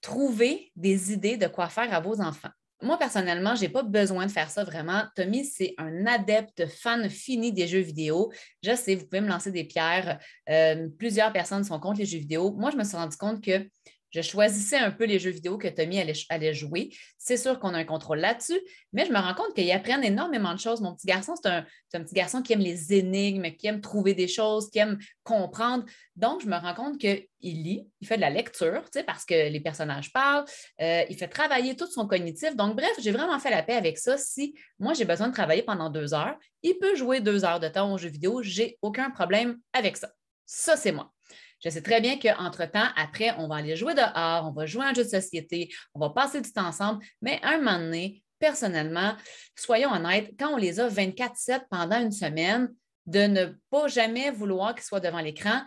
trouver 0.00 0.72
des 0.76 1.12
idées 1.12 1.36
de 1.36 1.46
quoi 1.46 1.68
faire 1.68 1.92
à 1.92 2.00
vos 2.00 2.20
enfants. 2.20 2.50
Moi, 2.80 2.96
personnellement, 2.96 3.56
je 3.56 3.62
n'ai 3.62 3.68
pas 3.68 3.82
besoin 3.82 4.26
de 4.26 4.30
faire 4.30 4.50
ça 4.50 4.62
vraiment. 4.62 5.02
Tommy, 5.16 5.44
c'est 5.44 5.74
un 5.78 6.06
adepte 6.06 6.66
fan 6.68 7.10
fini 7.10 7.52
des 7.52 7.66
jeux 7.66 7.80
vidéo. 7.80 8.30
Je 8.62 8.74
sais, 8.76 8.94
vous 8.94 9.04
pouvez 9.04 9.20
me 9.20 9.28
lancer 9.28 9.50
des 9.50 9.64
pierres. 9.64 10.20
Euh, 10.48 10.88
plusieurs 10.96 11.32
personnes 11.32 11.64
sont 11.64 11.80
contre 11.80 11.98
les 11.98 12.06
jeux 12.06 12.18
vidéo. 12.18 12.52
Moi, 12.52 12.70
je 12.70 12.76
me 12.76 12.84
suis 12.84 12.96
rendu 12.96 13.16
compte 13.16 13.42
que 13.42 13.68
je 14.10 14.22
choisissais 14.22 14.78
un 14.78 14.90
peu 14.90 15.04
les 15.04 15.18
jeux 15.18 15.30
vidéo 15.30 15.58
que 15.58 15.68
Tommy 15.68 16.00
allait, 16.00 16.54
jouer. 16.54 16.90
C'est 17.18 17.36
sûr 17.36 17.58
qu'on 17.58 17.74
a 17.74 17.78
un 17.78 17.84
contrôle 17.84 18.18
là-dessus, 18.18 18.58
mais 18.92 19.04
je 19.04 19.12
me 19.12 19.18
rends 19.18 19.34
compte 19.34 19.54
qu'ils 19.54 19.70
apprennent 19.70 20.04
énormément 20.04 20.54
de 20.54 20.58
choses. 20.58 20.80
Mon 20.80 20.94
petit 20.94 21.06
garçon, 21.06 21.34
c'est 21.42 21.48
un, 21.48 21.64
petit 22.02 22.14
garçon 22.14 22.42
qui 22.42 22.52
aime 22.52 22.60
les 22.60 22.94
énigmes, 22.94 23.50
qui 23.56 23.66
aime 23.66 23.80
trouver 23.80 24.14
des 24.14 24.28
choses, 24.28 24.70
qui 24.70 24.78
aime 24.78 24.98
comprendre. 25.24 25.84
Donc, 26.16 26.40
je 26.42 26.46
me 26.46 26.56
rends 26.56 26.74
compte 26.74 26.98
qu'il 26.98 27.26
lit, 27.42 27.86
il 28.00 28.08
fait 28.08 28.16
de 28.16 28.22
la 28.22 28.30
lecture, 28.30 28.82
parce 29.06 29.24
que 29.24 29.48
les 29.50 29.60
personnages 29.60 30.12
parlent, 30.12 30.44
euh, 30.80 31.04
il 31.10 31.16
fait 31.16 31.28
travailler 31.28 31.76
tout 31.76 31.86
son 31.86 32.06
cognitif. 32.06 32.56
Donc, 32.56 32.76
bref, 32.76 32.92
j'ai 33.00 33.12
vraiment 33.12 33.38
fait 33.38 33.50
la 33.50 33.62
paix 33.62 33.76
avec 33.76 33.98
ça. 33.98 34.16
Si 34.16 34.54
moi, 34.78 34.94
j'ai 34.94 35.04
besoin 35.04 35.28
de 35.28 35.34
travailler 35.34 35.62
pendant 35.62 35.90
deux 35.90 36.14
heures, 36.14 36.36
il 36.62 36.78
peut 36.78 36.96
jouer 36.96 37.20
deux 37.20 37.44
heures 37.44 37.60
de 37.60 37.68
temps 37.68 37.92
aux 37.92 37.98
jeux 37.98 38.08
vidéo. 38.08 38.42
J'ai 38.42 38.78
aucun 38.82 39.10
problème 39.10 39.58
avec 39.72 39.96
ça. 39.96 40.10
Ça, 40.46 40.76
c'est 40.76 40.92
moi. 40.92 41.12
Je 41.60 41.70
sais 41.70 41.82
très 41.82 42.00
bien 42.00 42.18
qu'entre-temps, 42.18 42.88
après, 42.96 43.34
on 43.38 43.48
va 43.48 43.56
aller 43.56 43.76
jouer 43.76 43.94
dehors, 43.94 44.46
on 44.46 44.52
va 44.52 44.66
jouer 44.66 44.84
un 44.84 44.94
jeu 44.94 45.04
de 45.04 45.08
société, 45.08 45.68
on 45.94 46.00
va 46.00 46.10
passer 46.10 46.40
du 46.40 46.52
temps 46.52 46.66
ensemble, 46.66 47.04
mais 47.20 47.40
un 47.42 47.58
moment 47.58 47.78
donné, 47.78 48.22
personnellement, 48.38 49.14
soyons 49.56 49.90
honnêtes, 49.90 50.30
quand 50.38 50.54
on 50.54 50.56
les 50.56 50.78
a 50.78 50.88
24-7 50.88 51.62
pendant 51.68 52.00
une 52.00 52.12
semaine, 52.12 52.72
de 53.06 53.20
ne 53.20 53.46
pas 53.70 53.88
jamais 53.88 54.30
vouloir 54.30 54.74
qu'ils 54.74 54.84
soient 54.84 55.00
devant 55.00 55.20
l'écran, 55.20 55.62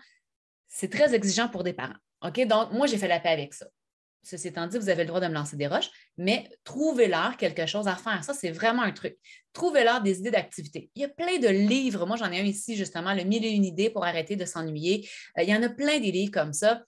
c'est 0.68 0.92
très 0.92 1.14
exigeant 1.14 1.50
pour 1.50 1.64
des 1.64 1.74
parents. 1.74 1.98
OK? 2.24 2.46
Donc, 2.48 2.72
moi, 2.72 2.88
j'ai 2.88 2.98
fait 2.98 3.08
la 3.08 3.20
paix 3.20 3.30
avec 3.30 3.54
ça. 3.54 3.66
Ceci 4.24 4.50
étant 4.50 4.68
dit, 4.68 4.78
vous 4.78 4.90
avez 4.90 5.04
le 5.04 5.08
droit 5.08 5.20
de 5.20 5.28
me 5.28 5.34
lancer 5.34 5.58
des 5.58 5.68
roches, 5.68 5.90
mais 6.18 6.48
trouvez-leur 6.64 7.38
quelque 7.38 7.66
chose 7.66 7.88
à 7.88 7.96
faire. 7.96 8.24
Ça, 8.24 8.34
c'est 8.34 8.52
vraiment 8.52 8.84
un 8.84 8.92
truc. 8.92 9.18
Trouvez-leur 9.54 10.02
des 10.02 10.20
idées 10.20 10.32
d'activité. 10.32 10.92
Il 10.96 11.02
y 11.02 11.06
a 11.06 11.10
plein 11.10 11.40
de 11.40 11.48
livres. 11.48 12.06
Moi, 12.06 12.18
j'en 12.18 12.32
ai 12.32 12.40
un 12.40 12.46
ici, 12.46 12.76
justement, 12.76 13.14
Le 13.14 13.24
mille 13.24 13.44
et 13.44 13.50
une 13.50 13.66
idées 13.66 13.90
pour 13.90 14.06
arrêter 14.06 14.36
de 14.36 14.46
s'ennuyer. 14.46 15.10
Euh, 15.38 15.44
il 15.44 15.50
y 15.50 15.56
en 15.56 15.64
a 15.64 15.70
plein 15.70 16.00
des 16.00 16.12
livres 16.12 16.32
comme 16.32 16.54
ça. 16.54 16.84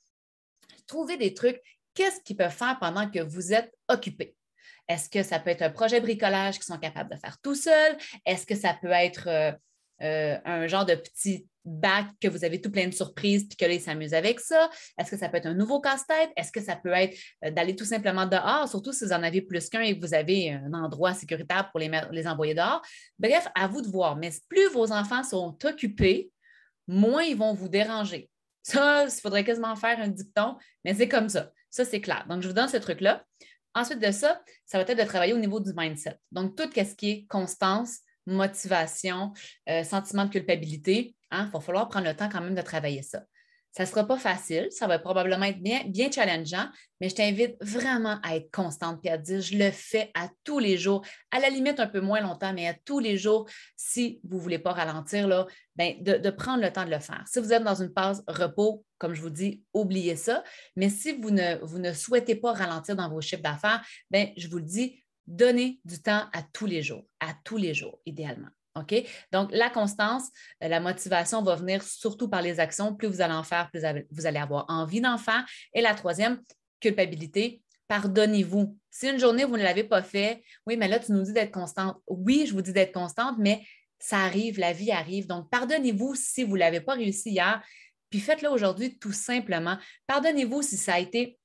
Trouvez 0.85 1.17
des 1.17 1.33
trucs. 1.33 1.59
Qu'est-ce 1.95 2.21
qu'ils 2.21 2.37
peuvent 2.37 2.55
faire 2.55 2.77
pendant 2.79 3.09
que 3.09 3.19
vous 3.19 3.53
êtes 3.53 3.73
occupé? 3.87 4.35
Est-ce 4.87 5.09
que 5.09 5.23
ça 5.23 5.39
peut 5.39 5.49
être 5.49 5.61
un 5.61 5.69
projet 5.69 6.01
bricolage 6.01 6.55
qu'ils 6.55 6.65
sont 6.65 6.77
capables 6.77 7.13
de 7.13 7.19
faire 7.19 7.39
tout 7.41 7.55
seuls? 7.55 7.97
Est-ce 8.25 8.45
que 8.45 8.55
ça 8.55 8.77
peut 8.81 8.91
être 8.91 9.27
euh, 9.27 9.51
euh, 10.01 10.37
un 10.45 10.67
genre 10.67 10.85
de 10.85 10.95
petit 10.95 11.47
que 12.21 12.27
vous 12.27 12.43
avez 12.43 12.59
tout 12.61 12.71
plein 12.71 12.87
de 12.87 12.93
surprises 12.93 13.47
puis 13.47 13.55
que 13.55 13.65
là, 13.65 13.73
ils 13.73 13.81
s'amusent 13.81 14.13
avec 14.13 14.39
ça? 14.39 14.69
Est-ce 14.97 15.11
que 15.11 15.17
ça 15.17 15.29
peut 15.29 15.37
être 15.37 15.45
un 15.45 15.53
nouveau 15.53 15.79
casse-tête? 15.79 16.31
Est-ce 16.35 16.51
que 16.51 16.61
ça 16.61 16.75
peut 16.75 16.91
être 16.91 17.17
euh, 17.45 17.51
d'aller 17.51 17.75
tout 17.75 17.85
simplement 17.85 18.25
dehors, 18.25 18.67
surtout 18.67 18.93
si 18.93 19.05
vous 19.05 19.13
en 19.13 19.23
avez 19.23 19.41
plus 19.41 19.69
qu'un 19.69 19.81
et 19.81 19.97
que 19.97 20.05
vous 20.05 20.13
avez 20.13 20.51
un 20.51 20.73
endroit 20.73 21.13
sécuritaire 21.13 21.69
pour 21.71 21.79
les, 21.79 21.89
les 22.11 22.27
envoyer 22.27 22.53
dehors? 22.53 22.81
Bref, 23.17 23.47
à 23.55 23.67
vous 23.67 23.81
de 23.81 23.87
voir. 23.87 24.15
Mais 24.17 24.31
plus 24.49 24.67
vos 24.69 24.91
enfants 24.91 25.23
sont 25.23 25.57
occupés, 25.63 26.31
moins 26.87 27.23
ils 27.23 27.37
vont 27.37 27.53
vous 27.53 27.69
déranger. 27.69 28.29
Ça, 28.61 29.05
il 29.05 29.21
faudrait 29.21 29.43
quasiment 29.43 29.75
faire 29.75 29.99
un 29.99 30.07
dicton, 30.07 30.57
mais 30.85 30.93
c'est 30.93 31.09
comme 31.09 31.29
ça. 31.29 31.51
Ça, 31.69 31.83
c'est 31.85 32.01
clair. 32.01 32.25
Donc, 32.29 32.41
je 32.41 32.47
vous 32.47 32.53
donne 32.53 32.69
ce 32.69 32.77
truc-là. 32.77 33.23
Ensuite 33.75 33.99
de 33.99 34.11
ça, 34.11 34.41
ça 34.65 34.77
va 34.77 34.83
être 34.83 34.97
de 34.97 35.03
travailler 35.03 35.33
au 35.33 35.39
niveau 35.39 35.59
du 35.59 35.73
mindset. 35.75 36.17
Donc, 36.31 36.55
tout 36.55 36.69
ce 36.73 36.95
qui 36.95 37.09
est 37.09 37.25
constance, 37.27 37.99
motivation, 38.25 39.33
euh, 39.69 39.83
sentiment 39.83 40.25
de 40.25 40.29
culpabilité, 40.29 41.15
il 41.33 41.39
hein, 41.39 41.49
va 41.51 41.59
falloir 41.59 41.89
prendre 41.89 42.05
le 42.05 42.15
temps 42.15 42.29
quand 42.29 42.41
même 42.41 42.55
de 42.55 42.61
travailler 42.61 43.01
ça. 43.01 43.23
Ça 43.75 43.83
ne 43.83 43.87
sera 43.87 44.05
pas 44.05 44.19
facile, 44.19 44.67
ça 44.69 44.85
va 44.85 44.99
probablement 44.99 45.45
être 45.45 45.59
bien, 45.59 45.81
bien 45.87 46.11
challengeant, 46.11 46.69
mais 47.01 47.09
je 47.09 47.15
t'invite 47.15 47.55
vraiment 47.59 48.19
à 48.21 48.35
être 48.35 48.51
constante 48.51 48.99
et 49.03 49.09
à 49.09 49.17
dire 49.17 49.41
je 49.41 49.57
le 49.57 49.71
fais 49.71 50.11
à 50.13 50.29
tous 50.43 50.59
les 50.59 50.77
jours, 50.77 51.03
à 51.31 51.39
la 51.39 51.49
limite 51.49 51.79
un 51.79 51.87
peu 51.87 51.99
moins 51.99 52.21
longtemps, 52.21 52.53
mais 52.53 52.67
à 52.67 52.75
tous 52.75 52.99
les 52.99 53.17
jours, 53.17 53.49
si 53.75 54.21
vous 54.23 54.37
ne 54.37 54.41
voulez 54.43 54.59
pas 54.59 54.73
ralentir, 54.73 55.27
là, 55.27 55.47
ben, 55.75 55.95
de, 56.03 56.29
prendre 56.29 56.61
le 56.61 56.71
temps 56.71 56.85
de 56.85 56.91
le 56.91 56.99
faire. 56.99 57.23
Si 57.25 57.39
vous 57.39 57.51
êtes 57.51 57.63
dans 57.63 57.81
une 57.81 57.91
phase 57.91 58.23
repos, 58.27 58.85
comme 58.99 59.15
je 59.15 59.21
vous 59.21 59.31
dis, 59.31 59.63
oubliez 59.73 60.17
ça. 60.17 60.43
Mais 60.75 60.89
si 60.89 61.13
vous 61.13 61.31
ne, 61.31 61.57
vous 61.65 61.79
ne 61.79 61.93
souhaitez 61.93 62.35
pas 62.35 62.53
ralentir 62.53 62.95
dans 62.95 63.09
vos 63.09 63.21
chiffres 63.21 63.41
d'affaires, 63.41 63.83
ben, 64.11 64.29
je 64.37 64.47
vous 64.49 64.57
le 64.57 64.63
dis, 64.63 65.03
donnez 65.25 65.79
du 65.83 65.99
temps 65.99 66.27
à 66.31 66.43
tous 66.53 66.67
les 66.67 66.83
jours, 66.83 67.07
à 67.19 67.33
tous 67.43 67.57
les 67.57 67.73
jours, 67.73 67.99
idéalement. 68.05 68.49
OK? 68.75 68.95
Donc, 69.31 69.49
la 69.51 69.69
constance, 69.69 70.23
euh, 70.63 70.67
la 70.67 70.79
motivation 70.79 71.41
va 71.43 71.55
venir 71.55 71.83
surtout 71.83 72.27
par 72.27 72.41
les 72.41 72.59
actions. 72.59 72.95
Plus 72.95 73.07
vous 73.07 73.21
allez 73.21 73.33
en 73.33 73.43
faire, 73.43 73.69
plus 73.69 73.81
vous 74.11 74.25
allez 74.25 74.39
avoir 74.39 74.65
envie 74.67 75.01
d'en 75.01 75.17
faire. 75.17 75.45
Et 75.73 75.81
la 75.81 75.93
troisième, 75.93 76.41
culpabilité, 76.79 77.61
pardonnez-vous. 77.87 78.77
Si 78.89 79.07
une 79.07 79.19
journée, 79.19 79.45
vous 79.45 79.57
ne 79.57 79.63
l'avez 79.63 79.83
pas 79.83 80.03
fait, 80.03 80.43
oui, 80.65 80.77
mais 80.77 80.87
là, 80.87 80.99
tu 80.99 81.11
nous 81.11 81.23
dis 81.23 81.33
d'être 81.33 81.53
constante. 81.53 81.97
Oui, 82.07 82.45
je 82.47 82.53
vous 82.53 82.61
dis 82.61 82.73
d'être 82.73 82.93
constante, 82.93 83.35
mais 83.39 83.63
ça 83.99 84.17
arrive, 84.19 84.59
la 84.59 84.73
vie 84.73 84.91
arrive. 84.91 85.27
Donc, 85.27 85.49
pardonnez-vous 85.49 86.15
si 86.15 86.43
vous 86.43 86.55
ne 86.55 86.59
l'avez 86.59 86.81
pas 86.81 86.93
réussi 86.93 87.31
hier, 87.31 87.63
puis 88.09 88.19
faites-le 88.19 88.49
aujourd'hui 88.49 88.97
tout 88.99 89.13
simplement. 89.13 89.77
Pardonnez-vous 90.07 90.61
si 90.61 90.77
ça 90.77 90.95
a 90.95 90.99
été 90.99 91.39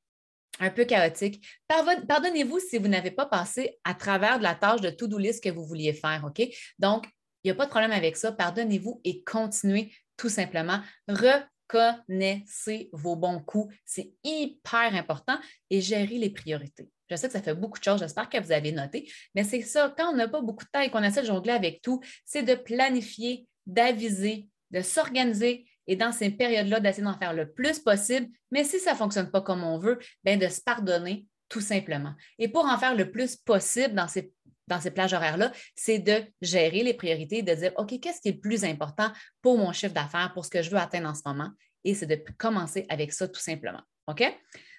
un 0.61 0.71
peu 0.71 0.85
chaotique. 0.85 1.47
Pardonnez-vous 1.69 2.59
si 2.59 2.79
vous 2.79 2.89
n'avez 2.89 3.11
pas 3.11 3.27
passé 3.27 3.79
à 3.85 3.95
travers 3.95 4.39
de 4.39 4.43
la 4.43 4.55
tâche 4.55 4.81
de 4.81 4.91
to-do 4.91 5.19
list 5.19 5.43
que 5.43 5.51
vous 5.51 5.65
vouliez 5.65 5.93
faire, 5.93 6.25
OK? 6.27 6.47
Donc, 6.79 7.07
il 7.43 7.49
n'y 7.49 7.51
a 7.53 7.55
pas 7.55 7.67
de 7.67 7.71
problème 7.71 7.93
avec 7.93 8.17
ça. 8.17 8.33
Pardonnez-vous 8.33 9.01
et 9.05 9.23
continuez 9.23 9.93
tout 10.17 10.29
simplement. 10.29 10.81
Reconnaissez 11.07 12.91
vos 12.93 13.17
bons 13.17 13.41
coups. 13.41 13.75
C'est 13.85 14.13
hyper 14.25 14.95
important 14.95 15.39
et 15.71 15.81
gérez 15.81 16.19
les 16.19 16.31
priorités. 16.31 16.91
Je 17.11 17.17
sais 17.17 17.29
que 17.29 17.33
ça 17.33 17.43
fait 17.43 17.55
beaucoup 17.55 17.79
de 17.79 17.85
choses, 17.85 18.01
j'espère 18.01 18.29
que 18.29 18.39
vous 18.39 18.53
avez 18.53 18.71
noté, 18.71 19.11
mais 19.35 19.43
c'est 19.43 19.63
ça, 19.63 19.95
quand 19.97 20.13
on 20.13 20.17
n'a 20.17 20.29
pas 20.29 20.43
beaucoup 20.43 20.65
de 20.65 20.71
temps 20.71 20.81
et 20.81 20.91
qu'on 20.91 21.03
essaie 21.03 21.23
de 21.23 21.27
jongler 21.27 21.53
avec 21.53 21.81
tout, 21.81 22.03
c'est 22.27 22.43
de 22.43 22.55
planifier, 22.55 23.47
d'aviser, 23.67 24.47
de 24.73 24.83
s'organiser 24.83 25.67
et 25.87 25.97
dans 25.97 26.13
ces 26.13 26.31
périodes-là, 26.31 26.81
d'essayer 26.81 27.05
d'en 27.05 27.19
faire 27.19 27.33
le 27.33 27.51
plus 27.51 27.79
possible. 27.79 28.29
Mais 28.51 28.63
si 28.63 28.79
ça 28.79 28.93
ne 28.93 28.99
fonctionne 28.99 29.31
pas 29.31 29.41
comme 29.41 29.65
on 29.65 29.79
veut, 29.79 29.99
bien 30.23 30.37
de 30.37 30.49
se 30.49 30.61
pardonner 30.61 31.27
tout 31.49 31.63
simplement. 31.63 32.13
Et 32.39 32.49
pour 32.49 32.67
en 32.67 32.77
faire 32.77 32.95
le 32.95 33.11
plus 33.11 33.37
possible 33.37 33.95
dans 33.95 34.07
ces, 34.07 34.31
dans 34.69 34.81
ces 34.81 34.91
plages 34.91 35.13
horaires-là, 35.13 35.53
c'est 35.75 35.99
de 35.99 36.23
gérer 36.41 36.83
les 36.83 36.95
priorités, 36.95 37.43
de 37.43 37.55
dire, 37.55 37.73
OK, 37.77 37.99
qu'est-ce 38.01 38.21
qui 38.21 38.29
est 38.29 38.33
le 38.33 38.41
plus 38.41 38.65
important 38.65 39.11
pour 39.43 39.59
mon 39.59 39.73
chiffre 39.73 39.95
d'affaires, 39.95 40.33
pour 40.35 40.45
ce 40.45 40.51
que 40.51 40.63
je 40.63 40.71
veux 40.71 40.79
atteindre 40.79 41.09
en 41.09 41.15
ce 41.15 41.23
moment? 41.27 41.51
Et 41.85 41.95
c'est 41.95 42.07
de 42.07 42.23
commencer 42.37 42.87
avec 42.89 43.13
ça 43.13 43.29
tout 43.29 43.41
simplement. 43.41 43.83
OK? 44.07 44.23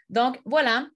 Donc, 0.10 0.40
voilà. 0.46 0.88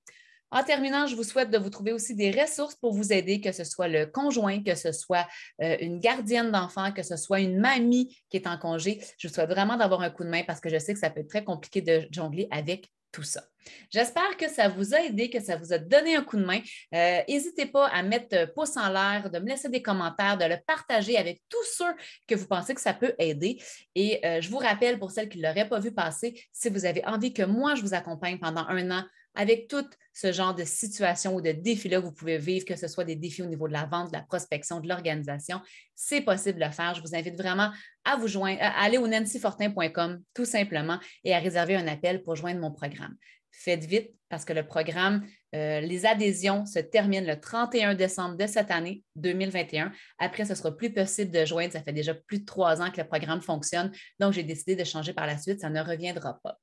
En 0.53 0.63
terminant, 0.63 1.07
je 1.07 1.15
vous 1.15 1.23
souhaite 1.23 1.49
de 1.49 1.57
vous 1.57 1.71
trouver 1.71 1.93
aussi 1.93 2.13
des 2.13 2.29
ressources 2.29 2.75
pour 2.75 2.93
vous 2.93 3.11
aider, 3.11 3.41
que 3.41 3.51
ce 3.51 3.63
soit 3.63 3.87
le 3.87 4.05
conjoint, 4.05 4.61
que 4.61 4.75
ce 4.75 4.91
soit 4.91 5.27
euh, 5.63 5.77
une 5.81 5.99
gardienne 5.99 6.51
d'enfant, 6.51 6.91
que 6.91 7.01
ce 7.01 7.17
soit 7.17 7.39
une 7.39 7.59
mamie 7.59 8.15
qui 8.29 8.37
est 8.37 8.45
en 8.45 8.59
congé. 8.59 9.01
Je 9.17 9.27
vous 9.27 9.33
souhaite 9.33 9.49
vraiment 9.49 9.77
d'avoir 9.77 10.01
un 10.01 10.11
coup 10.11 10.23
de 10.23 10.29
main 10.29 10.43
parce 10.45 10.59
que 10.59 10.69
je 10.69 10.77
sais 10.77 10.93
que 10.93 10.99
ça 10.99 11.09
peut 11.09 11.21
être 11.21 11.29
très 11.29 11.43
compliqué 11.43 11.81
de 11.81 12.07
jongler 12.11 12.47
avec 12.51 12.91
tout 13.11 13.23
ça. 13.23 13.41
J'espère 13.89 14.37
que 14.37 14.47
ça 14.47 14.67
vous 14.67 14.93
a 14.93 15.01
aidé, 15.01 15.31
que 15.31 15.41
ça 15.41 15.55
vous 15.55 15.73
a 15.73 15.79
donné 15.79 16.15
un 16.15 16.23
coup 16.23 16.37
de 16.37 16.45
main. 16.45 16.59
Euh, 16.93 17.21
n'hésitez 17.27 17.65
pas 17.65 17.87
à 17.87 18.03
mettre 18.03 18.53
pouce 18.53 18.77
en 18.77 18.89
l'air, 18.89 19.31
de 19.31 19.39
me 19.39 19.47
laisser 19.47 19.69
des 19.69 19.81
commentaires, 19.81 20.37
de 20.37 20.45
le 20.45 20.57
partager 20.67 21.17
avec 21.17 21.41
tous 21.49 21.65
ceux 21.77 21.93
que 22.27 22.35
vous 22.35 22.45
pensez 22.45 22.75
que 22.75 22.81
ça 22.81 22.93
peut 22.93 23.15
aider. 23.17 23.59
Et 23.95 24.23
euh, 24.23 24.39
je 24.39 24.49
vous 24.51 24.57
rappelle, 24.57 24.99
pour 24.99 25.09
celles 25.09 25.29
qui 25.29 25.39
ne 25.39 25.47
l'auraient 25.47 25.69
pas 25.69 25.79
vu 25.79 25.91
passer, 25.91 26.39
si 26.51 26.69
vous 26.69 26.85
avez 26.85 27.03
envie 27.05 27.33
que 27.33 27.43
moi, 27.43 27.73
je 27.73 27.81
vous 27.81 27.95
accompagne 27.95 28.37
pendant 28.37 28.67
un 28.67 28.91
an 28.91 29.03
avec 29.35 29.67
tout 29.67 29.85
ce 30.13 30.31
genre 30.31 30.53
de 30.53 30.63
situation 30.63 31.35
ou 31.35 31.41
de 31.41 31.51
défis-là 31.51 31.99
que 31.99 32.05
vous 32.05 32.11
pouvez 32.11 32.37
vivre, 32.37 32.65
que 32.65 32.75
ce 32.75 32.87
soit 32.87 33.03
des 33.03 33.15
défis 33.15 33.41
au 33.41 33.47
niveau 33.47 33.67
de 33.67 33.73
la 33.73 33.85
vente, 33.85 34.09
de 34.11 34.17
la 34.17 34.21
prospection, 34.21 34.79
de 34.79 34.87
l'organisation, 34.87 35.59
c'est 35.95 36.21
possible 36.21 36.59
de 36.59 36.65
le 36.65 36.71
faire. 36.71 36.93
Je 36.93 37.01
vous 37.01 37.15
invite 37.15 37.35
vraiment 37.35 37.71
à 38.05 38.15
vous 38.15 38.27
joindre, 38.27 38.59
à 38.61 38.83
aller 38.83 38.97
au 38.97 39.07
nancyfortin.com 39.07 40.21
tout 40.33 40.45
simplement 40.45 40.99
et 41.23 41.33
à 41.33 41.39
réserver 41.39 41.75
un 41.75 41.87
appel 41.87 42.23
pour 42.23 42.35
joindre 42.35 42.59
mon 42.59 42.71
programme. 42.71 43.15
Faites 43.55 43.85
vite 43.85 44.11
parce 44.29 44.45
que 44.45 44.53
le 44.53 44.65
programme, 44.65 45.23
euh, 45.53 45.79
les 45.79 46.07
adhésions 46.07 46.65
se 46.65 46.79
terminent 46.79 47.27
le 47.27 47.39
31 47.39 47.93
décembre 47.93 48.35
de 48.35 48.47
cette 48.47 48.71
année 48.71 49.03
2021. 49.15 49.91
Après, 50.17 50.43
ce 50.43 50.55
sera 50.55 50.75
plus 50.75 50.91
possible 50.91 51.29
de 51.29 51.45
joindre. 51.45 51.71
Ça 51.71 51.83
fait 51.83 51.93
déjà 51.93 52.15
plus 52.15 52.39
de 52.39 52.45
trois 52.45 52.81
ans 52.81 52.89
que 52.89 52.99
le 52.99 53.07
programme 53.07 53.41
fonctionne. 53.41 53.91
Donc, 54.19 54.33
j'ai 54.33 54.41
décidé 54.41 54.75
de 54.75 54.83
changer 54.83 55.13
par 55.13 55.27
la 55.27 55.37
suite. 55.37 55.61
Ça 55.61 55.69
ne 55.69 55.81
reviendra 55.81 56.39
pas. 56.43 56.57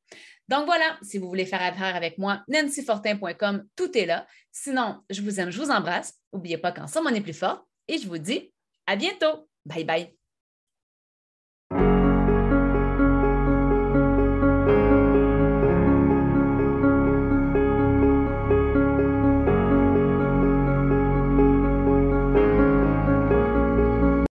Donc, 0.48 0.66
voilà, 0.66 0.98
si 1.02 1.18
vous 1.18 1.28
voulez 1.28 1.46
faire 1.46 1.62
affaire 1.62 1.94
avec 1.94 2.18
moi, 2.18 2.42
nancyfortin.com, 2.48 3.64
tout 3.76 3.96
est 3.96 4.06
là. 4.06 4.26
Sinon, 4.50 5.00
je 5.08 5.22
vous 5.22 5.38
aime, 5.38 5.50
je 5.50 5.60
vous 5.62 5.70
embrasse. 5.70 6.14
N'oubliez 6.32 6.58
pas 6.58 6.72
qu'en 6.72 6.88
somme, 6.88 7.06
on 7.08 7.14
est 7.14 7.20
plus 7.20 7.34
fort. 7.34 7.68
Et 7.86 7.98
je 7.98 8.08
vous 8.08 8.18
dis 8.18 8.52
à 8.88 8.96
bientôt. 8.96 9.48
Bye 9.64 9.84
bye. 9.84 10.19